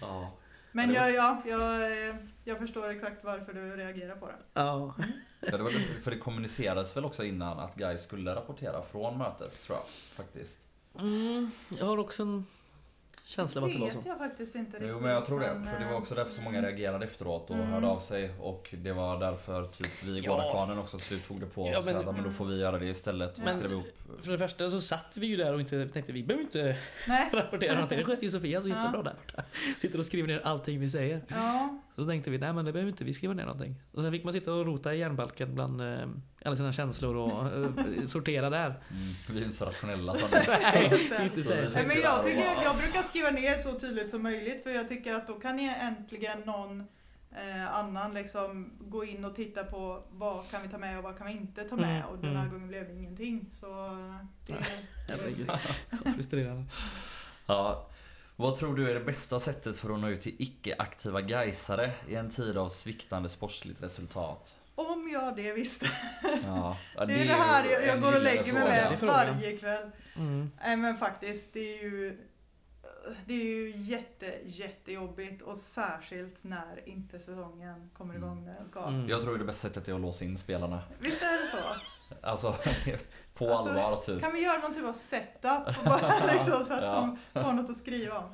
[0.00, 0.32] Ja.
[0.72, 4.36] Men jag, ja, jag, eh, jag förstår exakt varför du reagerar på det.
[4.52, 4.94] Ja.
[5.40, 9.18] Ja, det var, lite- för det kommunicerades väl också innan att Guy skulle rapportera från
[9.18, 9.86] mötet, tror jag.
[10.16, 10.58] Faktiskt.
[10.98, 12.46] Mm, jag har också en
[13.26, 14.08] känsla av att det var vet så.
[14.08, 14.88] jag faktiskt inte riktigt.
[14.90, 16.70] Jo men jag tror det, men, för det var också därför så många mm.
[16.70, 17.68] reagerade efteråt och Mm.
[17.68, 20.30] hörde av sig och det var därför typ vi i Ja.
[20.32, 22.78] Gårdakvarnen också slut tog det på oss Ja, men- att, men då får vi göra
[22.78, 23.86] det istället och Men- skrev ihop.
[24.22, 26.76] För det första så satt vi ju där och inte, tänkte vi behöver inte
[27.08, 27.30] Nej.
[27.32, 27.98] rapportera någonting.
[27.98, 28.78] Det sköter ju Sofia så Ja.
[28.80, 29.42] jättebra där borta.
[29.80, 31.22] Sitter och skriver ner allting vi säger.
[31.28, 33.74] Ja, Så då tänkte vi, nej men det behöver inte vi skriva ner någonting.
[33.92, 36.08] Och sen fick man sitta och rota i järnbalken bland eh,
[36.44, 38.66] alla sina känslor och eh, sortera där.
[38.66, 40.92] Mm, vi är ju inte så rationella Nej,
[41.24, 41.54] inte så.
[41.54, 45.14] Nej, men jag, tycker, jag brukar skriva ner så tydligt som möjligt för jag tycker
[45.14, 46.80] att då kan ni äntligen någon
[47.30, 51.18] eh, annan liksom gå in och titta på vad kan vi ta med och vad
[51.18, 52.52] kan vi inte ta med Mm, och den här mm.
[52.52, 53.50] gången blev det ingenting.
[53.60, 54.66] Så eh, det,
[55.08, 55.50] Herregud.
[56.14, 56.64] Frustrerande.
[57.46, 57.88] Ja.
[58.40, 62.14] Vad tror du är det bästa sättet för att nå ut till icke-aktiva Gaisare i
[62.14, 64.54] en tid av sviktande sportsligt resultat?
[64.74, 65.86] om jag det visste.
[66.44, 68.86] Ja, ja, Det är det här jag, jag går och lägger mig.
[68.90, 69.90] Det med varje kväll.
[70.16, 70.50] Mm.
[70.64, 72.18] Nej men faktiskt, det är ju
[73.26, 78.86] det är ju jätte, jättejobbigt och särskilt när inte säsongen kommer igång när den ska.
[78.86, 79.08] Mm.
[79.08, 80.82] Jag tror att det bästa sättet är att låsa in spelarna.
[80.98, 81.56] Visst är det så?
[82.22, 82.56] Alltså,
[83.38, 84.20] på Alltså, allvar typ.
[84.22, 87.16] Kan vi göra någon typ av setup och bara liksom så att Ja.
[87.34, 88.24] de får något att skriva om?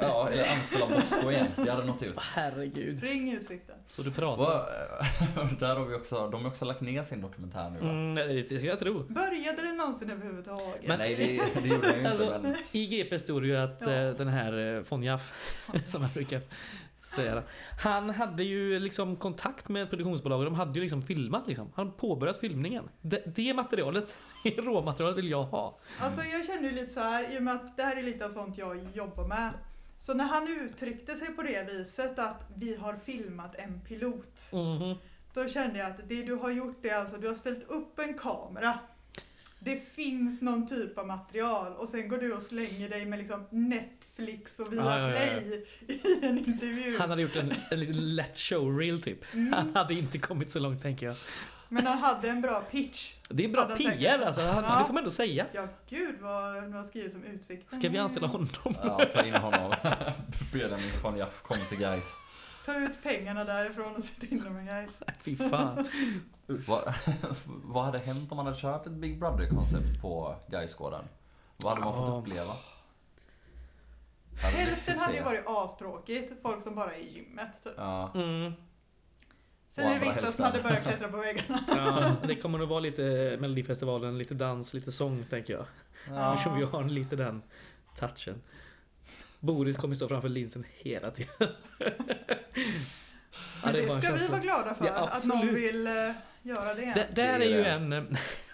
[0.00, 1.46] Ja, eller anställa Bosko igen.
[1.56, 2.20] Det hade nått ut.
[2.20, 3.02] Herregud.
[3.02, 3.74] Ring Utsikten.
[3.86, 4.36] Så du pratar.
[4.44, 7.90] Vad- Där har vi också, de har också lagt ner sin dokumentär nu va?
[7.90, 9.02] Mm, det ska jag tro.
[9.08, 10.86] Började det någonsin överhuvudtaget?
[10.86, 11.14] Men- Nej
[11.54, 12.54] det, det gjorde jag ju inte Alltså, men...
[12.72, 13.92] I GP stod det ju att Ja.
[13.92, 15.32] eh, den här eh, Fonjaf,
[15.86, 16.40] som jag brukar
[17.14, 17.42] säga,
[17.82, 21.72] han hade ju liksom kontakt med ett produktionsbolag och de hade ju liksom filmat liksom.
[21.74, 22.88] Han påbörjat filmningen.
[23.00, 24.16] Det, det materialet,
[24.56, 25.78] råmaterialet vill jag ha.
[26.00, 28.26] Alltså jag känner ju lite så här, i och med att det här är lite
[28.26, 29.50] av sånt jag jobbar med.
[29.98, 34.50] Så när han uttryckte sig på det viset att vi har filmat en pilot.
[34.52, 34.94] Mhm.
[35.34, 38.14] Då kände jag att det du har gjort är alltså, du har ställt upp en
[38.14, 38.78] kamera.
[39.58, 43.46] Det finns någon typ av material och sen går du och slänger dig med liksom
[43.50, 45.40] Netflix och Ja, ja, ja, ja.
[45.40, 46.98] Viaplay i en intervju.
[46.98, 49.34] Han hade gjort en, en liten lätt showreel typ.
[49.34, 49.52] Mm.
[49.52, 51.16] Han hade inte kommit så långt tänker jag.
[51.68, 53.12] Men han hade en bra pitch.
[53.28, 54.78] Det är bra Hade han PR alltså, han, Ja.
[54.78, 55.46] det får man ändå säga.
[55.52, 57.78] Ja, gud vad du har skrivit som Utsikten.
[57.80, 58.48] Ska vi anställa honom?
[58.82, 59.74] Ja, ta in honom.
[60.52, 62.04] Benjamin von Jaff kom till guys.
[62.66, 65.00] Ta ut pengarna därifrån och sätt in dem i guys.
[65.18, 65.88] Fy fan.
[66.46, 66.94] Vad,
[67.46, 71.04] vad hade hänt om man hade kört ett Big Brother-koncept på Gaisgården?
[71.56, 72.06] Vad hade man Ja.
[72.06, 72.52] fått uppleva?
[74.42, 75.30] Hade det blivit Hälften hade ju succé?
[75.30, 76.32] varit astråkigt.
[76.42, 77.72] Folk som bara är i gymmet typ.
[77.76, 78.10] Ja.
[78.14, 78.52] Mm.
[79.68, 80.32] Sen Och är det andra vissa hälften.
[80.32, 81.64] som hade börjat klättra på väggarna.
[81.68, 85.64] Ja, det kommer nog vara lite Melodifestivalen, lite dans, lite sång tänker jag.
[86.08, 86.32] Ja.
[86.32, 87.42] Eftersom vi har lite den
[87.96, 88.42] touchen.
[89.46, 91.30] Boris kommer stå framför linsen hela tiden.
[91.38, 91.46] ja,
[93.64, 94.86] Men det det ska vi vara glada för.
[94.86, 95.92] Ja, att någon vill eh,
[96.42, 96.80] göra det.
[96.80, 97.92] Det, där Det är är ju en...
[97.92, 98.02] eh,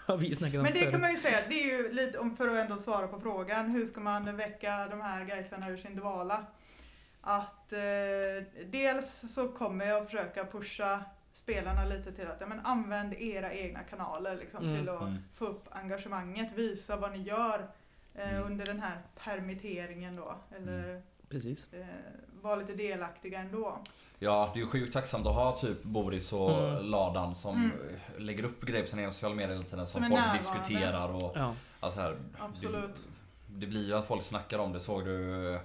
[0.17, 0.91] vi om Men det förut.
[0.91, 3.69] kan man ju säga, det är ju lite om för att ändå svara på frågan,
[3.69, 6.45] hur ska man väcka de här gaisarna ur sin dvala?
[7.21, 7.79] Att eh,
[8.65, 13.79] dels så kommer jag försöka pusha spelarna lite till att ja, men använd era egna
[13.79, 15.17] kanaler liksom, Mm, till att mm.
[15.35, 17.67] få upp engagemanget, visa vad ni gör
[18.15, 18.43] Mm.
[18.43, 20.35] under den här permitteringen då.
[20.57, 21.73] Eller Precis.
[21.73, 21.85] eh,
[22.41, 23.77] vara lite delaktiga ändå.
[24.19, 26.85] Ja, det är ju sjukt tacksamt att ha typ Boris och Mm.
[26.85, 27.71] Ladan som Mm.
[28.17, 30.39] lägger upp grejer på sina sociala medier hela tiden som, Som folk närvarande.
[30.39, 31.55] diskuterar och Ja.
[31.79, 33.07] alltså här, Absolut.
[33.47, 34.79] Det, det blir ju att folk snackar om det.
[34.79, 35.59] Såg du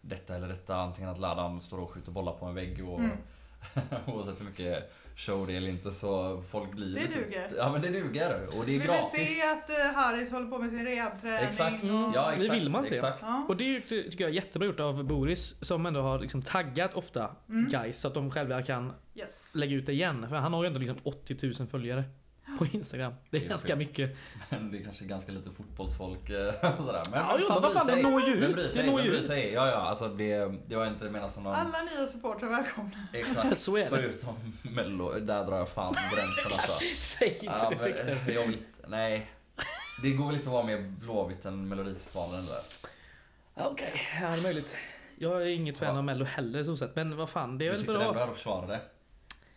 [0.00, 0.76] detta eller detta?
[0.76, 3.16] Antingen att Ladan står och skjuter bollar på en vägg och Mm.
[4.06, 7.50] oavsett hur mycket show det eller inte så folk blir Det lite- duger.
[7.56, 9.10] Ja men det duger och det är Vi vill gratis.
[9.10, 11.48] se att uh, Harris håller på med sin rehabträning.
[11.48, 11.84] Exakt.
[11.84, 12.60] och- Ja, Det exakt.
[12.60, 12.96] vill man se.
[12.96, 13.44] Ja.
[13.48, 16.42] Och det är ju, tycker jag är jättebra gjort av Boris som ändå har liksom
[16.42, 17.68] taggat ofta Mm.
[17.70, 19.54] guys så att de själva kan Yes.
[19.56, 20.26] lägga ut det igen.
[20.28, 22.04] För han har ju ändå liksom 80 000 följare
[22.58, 23.12] på Instagram.
[23.30, 24.16] Det är ganska mycket.
[24.50, 26.46] Men det är kanske ganska lite fotbollsfolk eh,
[26.78, 27.02] och sådär.
[27.10, 28.74] Men Ja, jo, vad fan, det når ju ut.
[28.74, 29.26] Det når ju ut.
[29.26, 29.52] sig?
[29.52, 31.54] Ja, ja, alltså det, det var inte menat som någon...
[31.54, 33.06] Alla nya supportrar välkomna.
[33.12, 33.56] Exakt.
[33.58, 33.88] Så är det.
[33.88, 36.72] Förutom mello, där drar jag fan gränsen alltså.
[37.18, 37.76] Säg inte Ja, det
[38.26, 39.30] men, jag vill, nej.
[40.02, 42.60] Det går väl inte att vara mer Blåvitt än Melodifestivalen eller?
[43.54, 43.92] Okej,
[44.22, 44.76] ja, det är möjligt.
[45.18, 45.98] Jag är inget fan Ja.
[45.98, 46.96] av Mello heller så sett.
[46.96, 48.20] Men vad fan, det är Du väl sitter ändå bra.
[48.22, 48.80] här och försvarar det.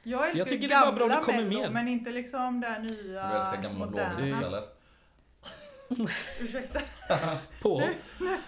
[0.08, 1.70] Jag älskar Jag tycker ju det är bara gamla bra om det kommer Mello, mer.
[1.70, 4.38] men inte liksom det här nya, Du älskar gamla Blåvitt moderna.
[4.38, 4.64] också eller?
[6.40, 6.80] Ursäkta,
[7.62, 7.76] På.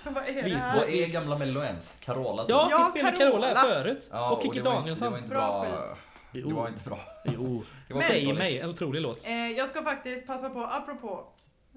[0.04, 0.76] vad är det här?
[0.80, 1.96] Vad är gamla Mello ens?
[2.00, 2.50] Carola typ?
[2.50, 3.62] Ja, Ja, vi spelade Carola Carola.
[3.76, 4.10] förut.
[4.12, 5.06] Ja, och Kikki det var inte- Danielsson.
[5.06, 5.96] Det var inte Bra bra.
[6.32, 6.46] skit.
[6.48, 7.00] Det var inte bra.
[7.26, 7.64] Jo.
[7.88, 8.38] Det var Säg dåligt.
[8.40, 9.26] mig, en otrolig låt.
[9.26, 11.28] Eh, jag ska faktiskt passa på, apropå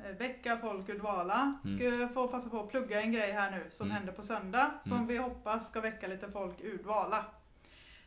[0.04, 1.54] eh, väcka folk ur dvala.
[1.64, 1.78] Mm.
[1.78, 3.96] Ska jag få passa på att plugga en grej här nu som Mm.
[3.96, 4.70] händer på söndag.
[4.82, 5.06] Som Mm.
[5.06, 7.24] vi hoppas ska väcka lite folk ur dvala.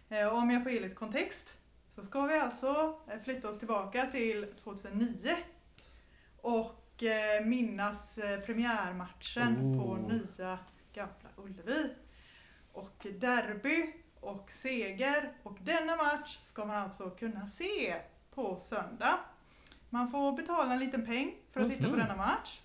[0.10, 1.54] Eh, om jag får ge lite kontext.
[1.96, 5.36] Så ska vi alltså eh, flytta oss tillbaka till 2009.
[6.42, 10.00] Och eh, minnas eh, premiärmatchen på Oh.
[10.08, 10.60] nya
[10.94, 11.94] Gamla Ullevi.
[12.74, 15.32] Och derby och seger.
[15.44, 17.96] Och denna match ska man alltså kunna se
[18.34, 19.20] på söndag.
[19.90, 22.00] Man får betala en liten peng för att titta på Mhm.
[22.00, 22.62] denna match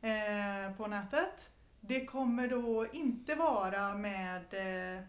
[0.00, 1.50] eh, på nätet.
[1.80, 5.02] Det kommer då inte vara med eh,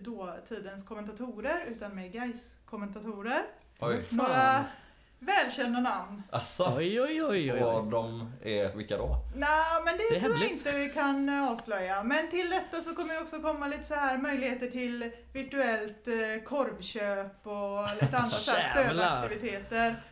[0.00, 3.42] dåtidens kommentatorer utan med guys kommentatorer
[3.78, 4.04] Oj.
[4.10, 4.64] Några
[5.26, 6.22] välkända namn.
[6.30, 6.74] Asså?
[6.76, 7.62] Oj, oj, oj, oj.
[7.62, 9.16] Och de är vilka då?
[9.34, 9.48] Nej,
[9.84, 12.02] men det, Det är tror jag inte vi kan eh, avslöja.
[12.02, 16.44] Men till detta så kommer det också komma lite så här möjligheter till virtuellt eh,
[16.44, 20.02] korvköp och lite andra så här stödaktiviteter.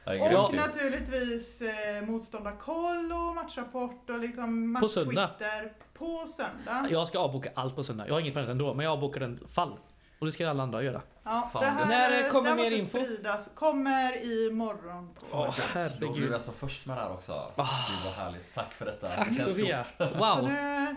[0.44, 5.12] Och naturligtvis eh, motståndarkoll och matchrapport och liksom På söndag.
[5.22, 6.86] matchtwitter på söndag.
[6.90, 8.06] Jag ska avboka allt på söndag.
[8.06, 9.78] Jag har inget planerat ändå, men jag avbokar en fall.
[10.22, 11.02] Och det ska alla andra göra.
[11.24, 12.98] Ja, Fan, det här, När kommer det här mer måste info?
[12.98, 13.50] spridas.
[13.54, 15.14] Kommer imorgon.
[15.14, 15.26] På.
[15.38, 16.12] Åh, Då herregud.
[16.12, 17.32] blir vi alltså först med det här också.
[17.32, 17.68] Ah.
[17.88, 18.54] Gud vad härligt.
[18.54, 19.06] Tack för detta.
[19.08, 19.84] Tack Det Sofia.
[19.98, 20.48] Så Wow.
[20.48, 20.96] nu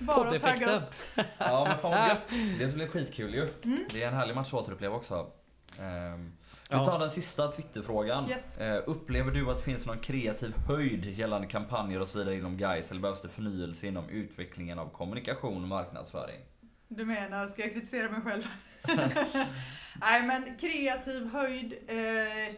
[0.00, 0.94] bara att tagga upp.
[1.38, 2.28] Ja men fan vad gött.
[2.58, 3.48] Det blir skitkul ju.
[3.64, 3.84] Mm.
[3.92, 5.26] Det är en härlig match att återuppleva också.
[5.80, 6.32] Ehm,
[6.70, 6.84] vi Ja.
[6.84, 8.30] tar den sista Twitterfrågan.
[8.30, 8.58] Yes.
[8.58, 12.56] Eh, upplever du att det finns någon kreativ höjd gällande kampanjer och så vidare inom
[12.56, 16.40] GAIS eller behövs det förnyelse inom utvecklingen av kommunikation och marknadsföring?
[16.92, 18.42] Du menar, ska jag kritisera mig själv?
[20.00, 22.54] Nej men kreativ höjd eh,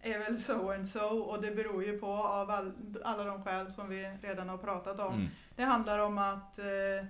[0.00, 2.72] är väl so and so och det beror ju på av all,
[3.04, 5.14] alla de skäl som vi redan har pratat om.
[5.14, 5.28] Mm.
[5.56, 7.06] Det handlar om att eh,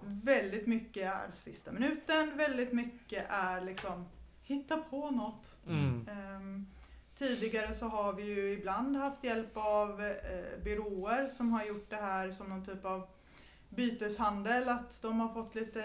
[0.00, 4.08] väldigt mycket är sista minuten, väldigt mycket är liksom
[4.42, 5.56] hitta på något.
[5.66, 6.08] Mm.
[6.08, 6.66] Ehm,
[7.18, 11.96] tidigare så har vi ju ibland haft hjälp av eh, byråer som har gjort det
[11.96, 13.08] här som någon typ av
[13.76, 15.82] byteshandel, att de har fått lite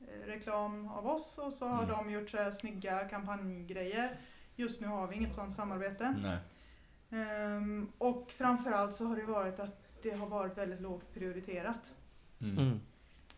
[0.00, 1.96] eh, reklam av oss och så har Mm.
[1.96, 4.20] de gjort så här snygga kampanjgrejer.
[4.56, 6.14] Just nu har vi inget sådant samarbete.
[6.22, 6.38] Nej.
[7.10, 11.92] Ehm, och framförallt så har det varit att det har varit väldigt lågt prioriterat.
[12.40, 12.58] Mm.
[12.58, 12.80] Mm.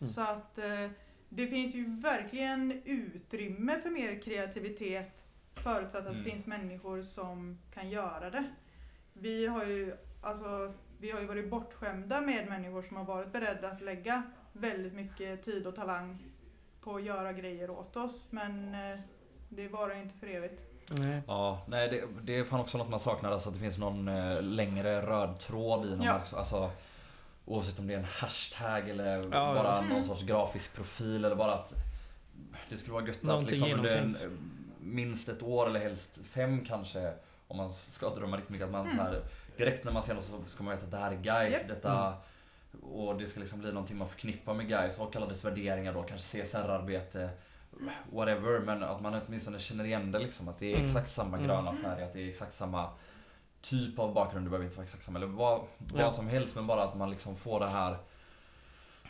[0.00, 0.08] Mm.
[0.08, 0.90] Så att eh,
[1.28, 5.24] det finns ju verkligen utrymme för mer kreativitet
[5.54, 6.24] förutsatt att Mm.
[6.24, 8.44] det finns människor som kan göra det.
[9.12, 10.72] Vi har ju, alltså,
[11.02, 14.22] vi har ju varit bortskämda med människor som har varit beredda att lägga
[14.52, 16.18] väldigt mycket tid och talang
[16.80, 18.98] på att göra grejer åt oss men eh,
[19.48, 20.62] det varar inte för evigt.
[20.88, 21.22] Nej.
[21.26, 24.08] Ja, nej det, det är fan också något man saknar, alltså att det finns någon
[24.08, 26.20] eh, längre röd tråd i någon Ja.
[26.36, 26.70] alltså,
[27.44, 29.92] Oavsett om det är en hashtag eller Ja, bara visst.
[29.94, 31.72] någon sorts grafisk profil eller bara att
[32.70, 34.28] Det skulle vara gött att Någonting liksom under en, genomtänkt.
[34.80, 37.12] minst ett år eller helst fem kanske
[37.48, 39.22] Om man ska drömma riktigt mycket att man så här,
[39.56, 41.68] Direkt när man ser något så ska man veta att det här är guys, Japp.
[41.68, 42.14] detta
[42.82, 46.02] Och det ska liksom bli någonting man förknippar med guys och alla dess värderingar då,
[46.02, 47.30] kanske CSR-arbete
[48.12, 50.48] Whatever, men att man åtminstone känner igen det liksom.
[50.48, 50.86] Att det är Mm.
[50.86, 51.48] exakt samma Mm.
[51.48, 52.88] gröna färg, att det är exakt samma
[53.62, 54.46] typ av bakgrund.
[54.46, 56.12] Det behöver inte vara exakt samma, eller vad, vad Ja.
[56.12, 56.54] som helst.
[56.54, 57.96] Men bara att man liksom får det här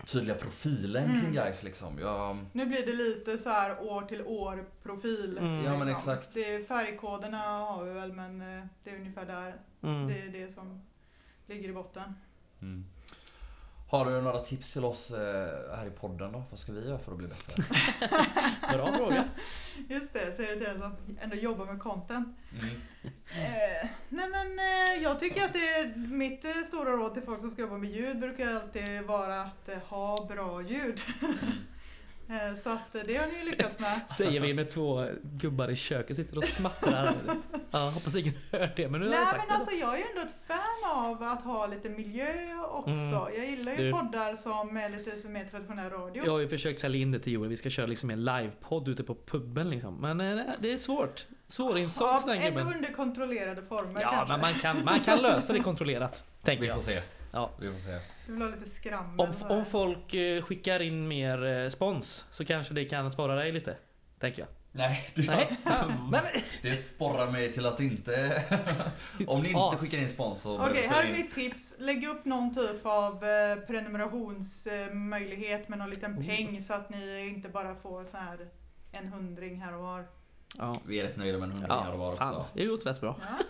[0.07, 1.21] tydliga profilen Mm.
[1.21, 1.99] kring guys liksom.
[1.99, 5.39] Jag, Nu blir det lite så här år till år profil.
[5.39, 5.65] Mm.
[5.65, 6.13] Ja, men liksom.
[6.13, 6.35] exakt.
[6.35, 9.55] Det är färgkoderna har vi väl men eh, det är ungefär där.
[9.83, 10.09] Mm.
[10.09, 10.83] Det är det som
[11.47, 12.15] ligger i botten.
[12.63, 12.85] mm.
[13.93, 16.43] Har du några tips till oss eh, här i podden då?
[16.51, 17.63] Vad ska vi göra för att bli bättre?
[18.73, 19.25] Bra fråga.
[19.89, 22.39] Just det, säger det till en som ändå jobbar med content.
[22.53, 22.75] Mm.
[23.05, 27.51] Eh, nej men eh, jag tycker att det är mitt stora råd till folk som
[27.51, 31.01] ska jobba med ljud brukar alltid vara att eh, ha bra ljud.
[32.33, 34.01] Eh, Så att eh, det har ni ju lyckats med.
[34.11, 37.15] Säger vi med två gubbar i köket sitter och smattrar.
[37.71, 39.55] Ja, hoppas ingen hört det men nu har Nej jag sagt men det.
[39.55, 42.33] alltså jag är ju ändå ett fan av att ha lite miljö
[42.71, 42.91] också.
[42.91, 43.35] Mm.
[43.37, 46.25] Jag gillar ju Du- poddar som är lite som mer traditionell radio.
[46.25, 48.89] Jag har ju försökt sälja in det till Joel, vi ska köra liksom en livepodd
[48.89, 49.95] ute på puben liksom.
[50.01, 51.27] Men eh, det är svårt.
[51.49, 52.77] Svårinsålt den Ja, här ändå gubben.
[52.77, 54.29] under kontrollerade former Ja, kanske.
[54.33, 56.25] men man kan, man kan lösa det kontrollerat.
[56.43, 56.85] Tänker Vi får jag.
[56.85, 57.03] se.
[57.33, 57.51] Ja.
[57.61, 57.99] Vi får se.
[58.27, 62.45] Du vill ha lite skrammel Om, om folk eh, skickar in mer eh, spons så
[62.45, 63.77] kanske det kan spara dig lite.
[64.19, 64.49] Tänker jag.
[64.73, 65.59] Nej, det, Nej.
[66.11, 66.21] Men,
[66.63, 68.43] det sporrar mig till att inte...
[69.27, 71.75] Om ni inte skickar in spons så Okej, spelar här är mitt tips.
[71.79, 76.27] Lägg upp någon typ av eh, prenumerationsmöjlighet med någon liten Oh.
[76.27, 78.49] peng så att ni inte bara får så här
[78.93, 80.07] en hundring här och var.
[80.59, 82.47] Ja, Vi är rätt nöjda med en hundring här och var också.
[82.55, 83.17] Det låter rätt bra.
[83.21, 83.45] Ja,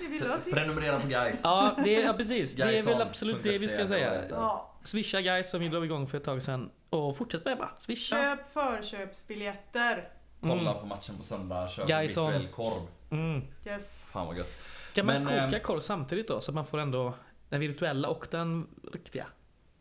[0.00, 0.54] vi vill ha tips.
[0.54, 1.40] prenumerera på guys.
[1.44, 2.54] Ja, det, ja precis.
[2.54, 4.28] Det är väl absolut det vi ska säga.
[4.30, 6.70] Ja, Swisha guys som vi drog igång för ett tag sedan.
[6.90, 7.70] Och fortsätt med det bara.
[7.78, 8.16] Swisha.
[8.16, 10.08] köp förköpsbiljetter.
[10.40, 10.74] Kolla Mm.
[10.80, 12.32] på matchen på söndag, kör Gaison.
[12.32, 12.82] virtuell korv.
[13.10, 13.42] Mm.
[13.66, 14.04] Yes.
[14.10, 14.50] Fan vad gött.
[14.86, 16.40] Ska man Men, koka ehm, korv samtidigt då?
[16.40, 17.14] Så att man får ändå
[17.48, 19.26] den virtuella och den riktiga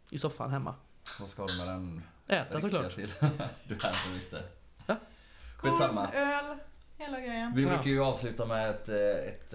[0.10, 0.76] i soffan hemma.
[1.20, 2.96] Vad ska du med den Äta såklart.
[2.96, 3.14] till?
[3.68, 3.76] du
[4.14, 4.36] lite.
[4.36, 4.42] Va?
[5.60, 6.10] Skitsamma.
[6.14, 6.58] Öl,
[6.98, 7.54] hela grejen.
[7.56, 8.96] Vi brukar ju avsluta med ett, eh,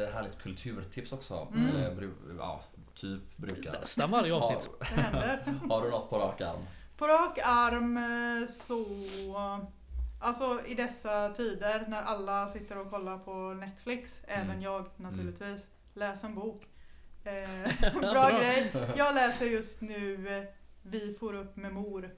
[0.05, 1.49] ett härligt kulturtips också.
[1.55, 1.69] Mm.
[1.77, 2.61] Eller bru- ja,
[2.95, 3.73] typ brukar.
[3.73, 4.71] Nästan varje avsnitt.
[4.81, 5.45] Det händer.
[5.47, 6.61] Har, har du något på rak arm?
[6.97, 8.87] På rak arm eh, så...
[10.21, 14.41] Alltså i dessa tider när alla sitter och kollar på Netflix, Mm.
[14.51, 16.67] även jag naturligtvis, läs en bok.
[17.25, 18.13] Eh, Bra.
[18.13, 18.73] bra grej.
[18.97, 20.45] Jag läser just nu eh,
[20.83, 22.11] Vi får upp med mor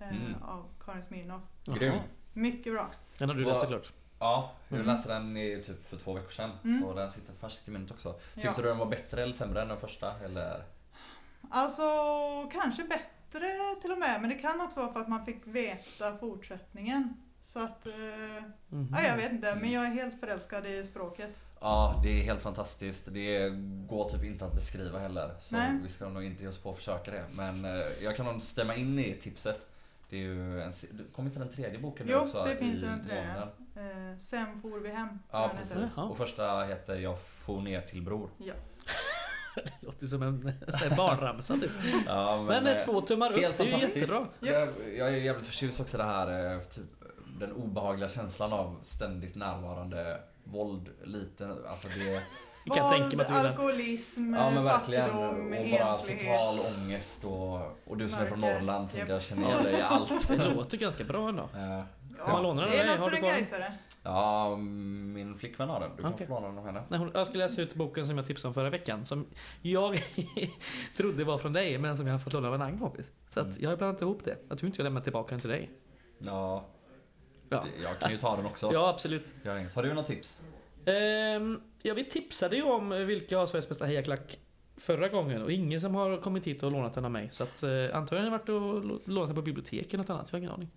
[0.00, 0.42] eh, Mm.
[0.42, 1.42] av Karin Smirnoff.
[1.64, 1.98] Grym.
[2.32, 2.90] Mycket bra.
[3.18, 3.92] Den har du läst såklart.
[4.18, 4.86] Ja, jag Mm.
[4.94, 6.50] läste den i typ för två veckor sedan.
[6.64, 6.82] Mm.
[6.82, 8.12] Så den sitter färskt i minnet också.
[8.12, 8.52] Tyckte Ja.
[8.56, 10.12] du den var bättre eller sämre än den första?
[10.24, 10.62] Eller?
[11.50, 11.82] Alltså
[12.52, 13.50] kanske bättre
[13.82, 17.16] till och med, men det kan också vara för att man fick veta fortsättningen.
[17.42, 17.92] Så att, eh,
[18.68, 18.88] Mhm.
[18.98, 21.32] ja, jag vet inte, men jag är helt förälskad i språket.
[21.60, 23.04] Ja, det är helt fantastiskt.
[23.12, 23.50] Det
[23.88, 25.30] går typ inte att beskriva heller.
[25.40, 25.70] Så Nej.
[25.82, 27.24] vi ska nog inte ge oss på att försöka det.
[27.32, 29.66] Men eh, jag kan nog stämma in i tipset.
[30.10, 30.72] Det är ju en,
[31.14, 32.44] kom inte den tredje boken nu Jo, också?
[32.44, 33.42] det finns en tredje.
[33.76, 35.08] Eh, sen for vi hem.
[35.30, 35.98] Ja, precis.
[35.98, 38.30] Och första heter Jag får ner till bror.
[39.54, 40.52] Det låter som en
[40.96, 41.70] barnramsa typ.
[42.06, 43.96] Ja, Men eh, eh, två tummar upp, Helt det är ju fantastiskt.
[43.96, 44.26] jättebra.
[44.40, 46.84] Jag, jag är jävligt förtjust också i det här, eh, typ,
[47.40, 52.22] den obehagliga känslan av ständigt närvarande våld, lite, alltså det...
[52.64, 55.08] Det kan jag tänka Våld, mig att du alkoholism, Ja men verkligen.
[55.10, 56.20] fattigdom, Och bara enslighet.
[56.20, 57.54] total ångest och,
[57.90, 58.54] och du som är från Mörker.
[58.60, 59.08] Norrland tänker Japp.
[59.08, 60.28] jag känner igen dig i allt.
[60.28, 61.48] Det låter ganska bra ändå.
[62.18, 63.38] Ja, man lånar den det är eller något har för du en kvar den?
[63.40, 63.74] gaisare.
[64.02, 65.90] Ja, min flickvän har den.
[65.96, 66.26] Du kan Okej.
[66.26, 66.82] få låna den av henne.
[66.88, 69.04] Nej, hon, jag skulle läsa ut boken som jag tipsade om förra veckan.
[69.04, 69.26] Som
[69.62, 70.02] jag
[70.96, 73.12] trodde var från dig, men som jag har fått låna av en annan kompis.
[73.28, 73.58] Så att Mm.
[73.60, 74.36] jag har blandat ihop det.
[74.48, 75.70] Jag tror inte jag lämnar tillbaka den till dig.
[76.18, 76.66] Ja,
[77.48, 78.70] Ja, det- jag kan ju ta den också.
[78.72, 79.26] ja absolut.
[79.44, 79.74] Gör inget.
[79.74, 80.38] Har du något tips?
[80.86, 84.38] Ehm, ja, vi tipsade ju om vilka har Sveriges bästa hejaklack
[84.76, 87.28] förra gången och ingen som har kommit hit och lånat den av mig.
[87.30, 90.28] Så att, eh, antagligen har jag varit och lånat den på biblioteket eller något annat.
[90.30, 90.70] Jag har ingen aning.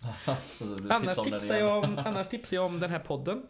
[0.90, 3.42] Annars tipsar jag om, annars tipsar jag om den här podden.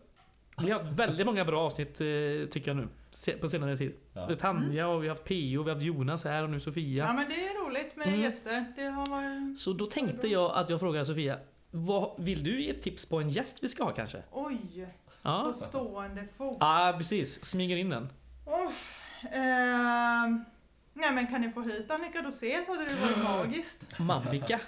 [0.58, 2.06] Vi har haft väldigt många bra avsnitt eh,
[2.50, 2.88] tycker jag nu.
[3.40, 3.92] På senare tid.
[4.12, 4.36] Ja.
[4.36, 7.04] Tanja och vi har haft PO, vi har haft Jonas här och nu Sofia.
[7.04, 8.20] Ja men det är roligt med Mm.
[8.20, 8.64] gäster.
[8.76, 9.58] Det har varit...
[9.58, 11.38] Så då tänkte jag att jag frågar Sofia.
[11.70, 14.22] Vad, vill du ge ett tips på en gäst vi ska ha kanske?
[14.32, 14.88] Oj,
[15.24, 15.42] Ja.
[15.44, 16.56] på stående fot.
[16.60, 17.44] Ja, precis.
[17.44, 18.08] Smyger in den.
[18.46, 19.00] Uff,
[19.32, 20.44] ehm,
[20.94, 23.98] nej men kan ni få hit Annika Dosé så hade det varit magiskt.
[23.98, 24.60] Mannvika.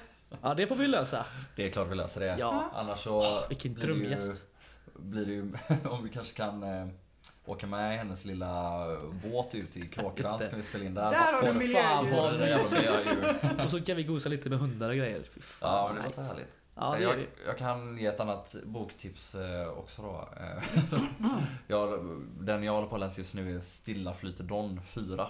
[0.42, 1.24] Ja, det får vi lösa.
[1.56, 2.36] Det är klart vi löser det.
[2.38, 2.70] Ja.
[2.74, 4.46] Annars så Vilken blir det ju, drömgäst.
[4.94, 5.52] blir det ju
[5.90, 6.86] om vi kanske kan eh,
[7.46, 8.86] åka med i hennes lilla
[9.24, 10.48] båt ut i Kråkrans det.
[10.48, 11.10] kan vi spela in där.
[11.10, 13.64] Där har du miljödjur.
[13.64, 15.22] Och så kan vi gosa lite med hundar och grejer.
[15.34, 16.20] Fy fan, Ja, men det nice.
[16.20, 16.52] låter härligt.
[16.78, 20.28] Ja, jag, jag kan ge ett annat boktips eh, också då.
[20.40, 20.62] Eh,
[21.66, 22.00] jag,
[22.40, 25.28] den jag håller på att läsa just nu är Stilla flyter Don 4.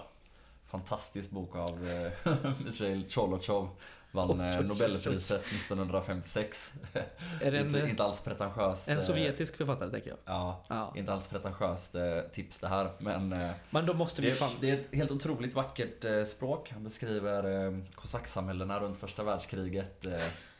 [0.65, 2.31] Fantastisk bok av eh,
[2.65, 3.69] Mikhail Cholotjov.
[4.17, 6.71] Vann eh, Nobelpriset 1956.
[7.41, 8.87] Är det inte, en, inte alls pretentiöst.
[8.87, 10.17] en eh, sovjetisk författare tänker jag?
[10.25, 10.93] Ja, Ja.
[10.95, 12.89] inte alls pretentiöst eh, tips det här.
[12.99, 13.35] Men
[13.69, 14.51] Men då måste vi det, fan...
[14.51, 16.71] är, det är ett helt otroligt vackert språk.
[16.73, 20.05] Han beskriver kosacksamhällena runt första världskriget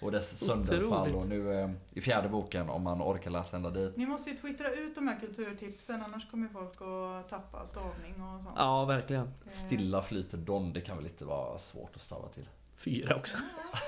[0.01, 1.15] och dess sönderfall.
[1.15, 3.97] Och nu i fjärde boken, om man orkar läsa ända dit.
[3.97, 8.43] Ni måste ju twittra ut de här kulturtipsen annars kommer folk att tappa stavning och
[8.43, 8.55] sånt.
[8.57, 9.33] Ja, verkligen.
[9.47, 12.49] Stilla flyter Don, det kan väl inte vara svårt att stava till.
[12.77, 13.37] Fyra också.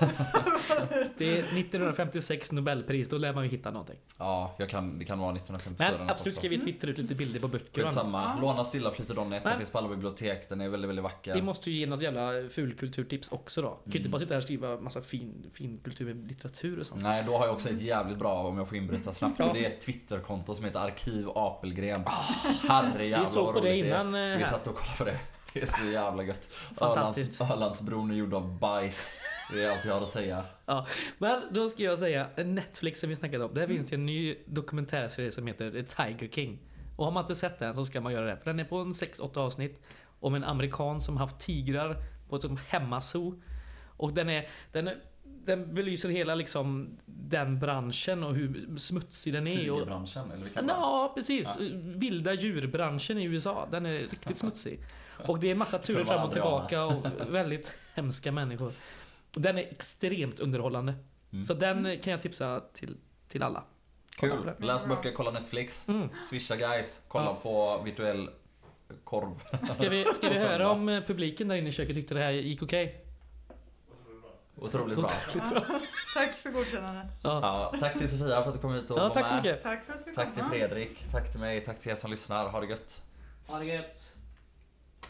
[1.18, 3.96] det är 1956 Nobelpris, då lär man ju hitta någonting.
[4.18, 5.94] Ja, jag kan, det kan vara 1954.
[5.98, 7.92] Men absolut ska vi twittra ut lite bilder på böcker och.
[7.96, 8.38] Ja.
[8.40, 9.44] Låna Stilla flyter Donnet.
[9.44, 10.48] Den finns på alla bibliotek.
[10.48, 11.34] Den är väldigt, väldigt vacker.
[11.34, 13.68] Vi måste ju ge något jävla fulkulturtips också då.
[13.84, 14.10] Vi kan ju inte Mm.
[14.10, 17.02] bara sitta här och skriva massa fin, fin kultur, litteratur och sånt.
[17.02, 19.38] Nej, då har jag också ett jävligt bra, om jag får inbryta snabbt.
[19.38, 19.50] Ja.
[19.52, 22.04] Det är ett Twitterkonto som heter Arkiv Apelgren.
[22.68, 23.88] Herre jävlar Vi såg vad på det roligt är.
[23.88, 24.50] innan eh, Vi här.
[24.50, 25.18] satt och kollade på det.
[25.54, 26.50] Det är så jävla gött.
[26.76, 27.40] Fantastiskt.
[27.40, 29.06] Ölands, Ölandsbron är gjord av bajs.
[29.52, 30.44] Det är allt jag har att säga.
[31.18, 33.54] Men då ska jag säga, Netflix som vi snackade om.
[33.54, 36.58] Där finns en ny dokumentärserie som heter Tiger King.
[36.96, 38.36] Och har man inte sett den så ska man göra det.
[38.36, 39.80] För den är på en 6-8 avsnitt.
[40.20, 41.96] Om en amerikan som haft tigrar
[42.28, 43.42] på ett hemmazoo.
[43.96, 44.94] Och den är, den är
[45.44, 49.56] den belyser hela liksom den branschen och hur smutsig den är.
[49.56, 50.80] Tigerbranschen, eller vilken bransch?
[50.80, 51.56] Ja, precis.
[51.60, 51.66] Ja.
[51.72, 53.68] Vilda djurbranschen i USA.
[53.70, 54.80] Den är riktigt smutsig.
[55.26, 58.72] Och det är massa turer fram och tillbaka och väldigt hemska människor.
[59.30, 60.94] Den är extremt underhållande.
[61.32, 61.44] Mm.
[61.44, 62.96] Så den kan jag tipsa till,
[63.28, 63.64] till alla.
[64.16, 64.52] Kul.
[64.58, 65.88] Läs böcker, kolla Netflix.
[65.88, 66.08] Mm.
[66.30, 67.00] Swisha guys.
[67.08, 67.38] Kolla Ja.
[67.42, 68.30] på virtuell
[69.04, 69.42] korv.
[69.72, 72.30] Ska vi, ska vi höra om eh, publiken där inne i köket tyckte det här
[72.30, 73.04] gick okej?
[74.56, 75.08] Otroligt bra.
[76.14, 77.06] Tack för godkännandet.
[77.22, 77.40] Ja.
[77.72, 79.44] Ja, tack till Sofia för att du kom hit och ja, var tack så med.
[79.44, 79.62] mycket.
[79.62, 80.44] Tack för att vi Tack till.
[80.44, 82.48] Fredrik, tack till mig, tack till er som lyssnar.
[82.48, 83.02] Ha det gött.
[83.46, 84.16] Ha det gött.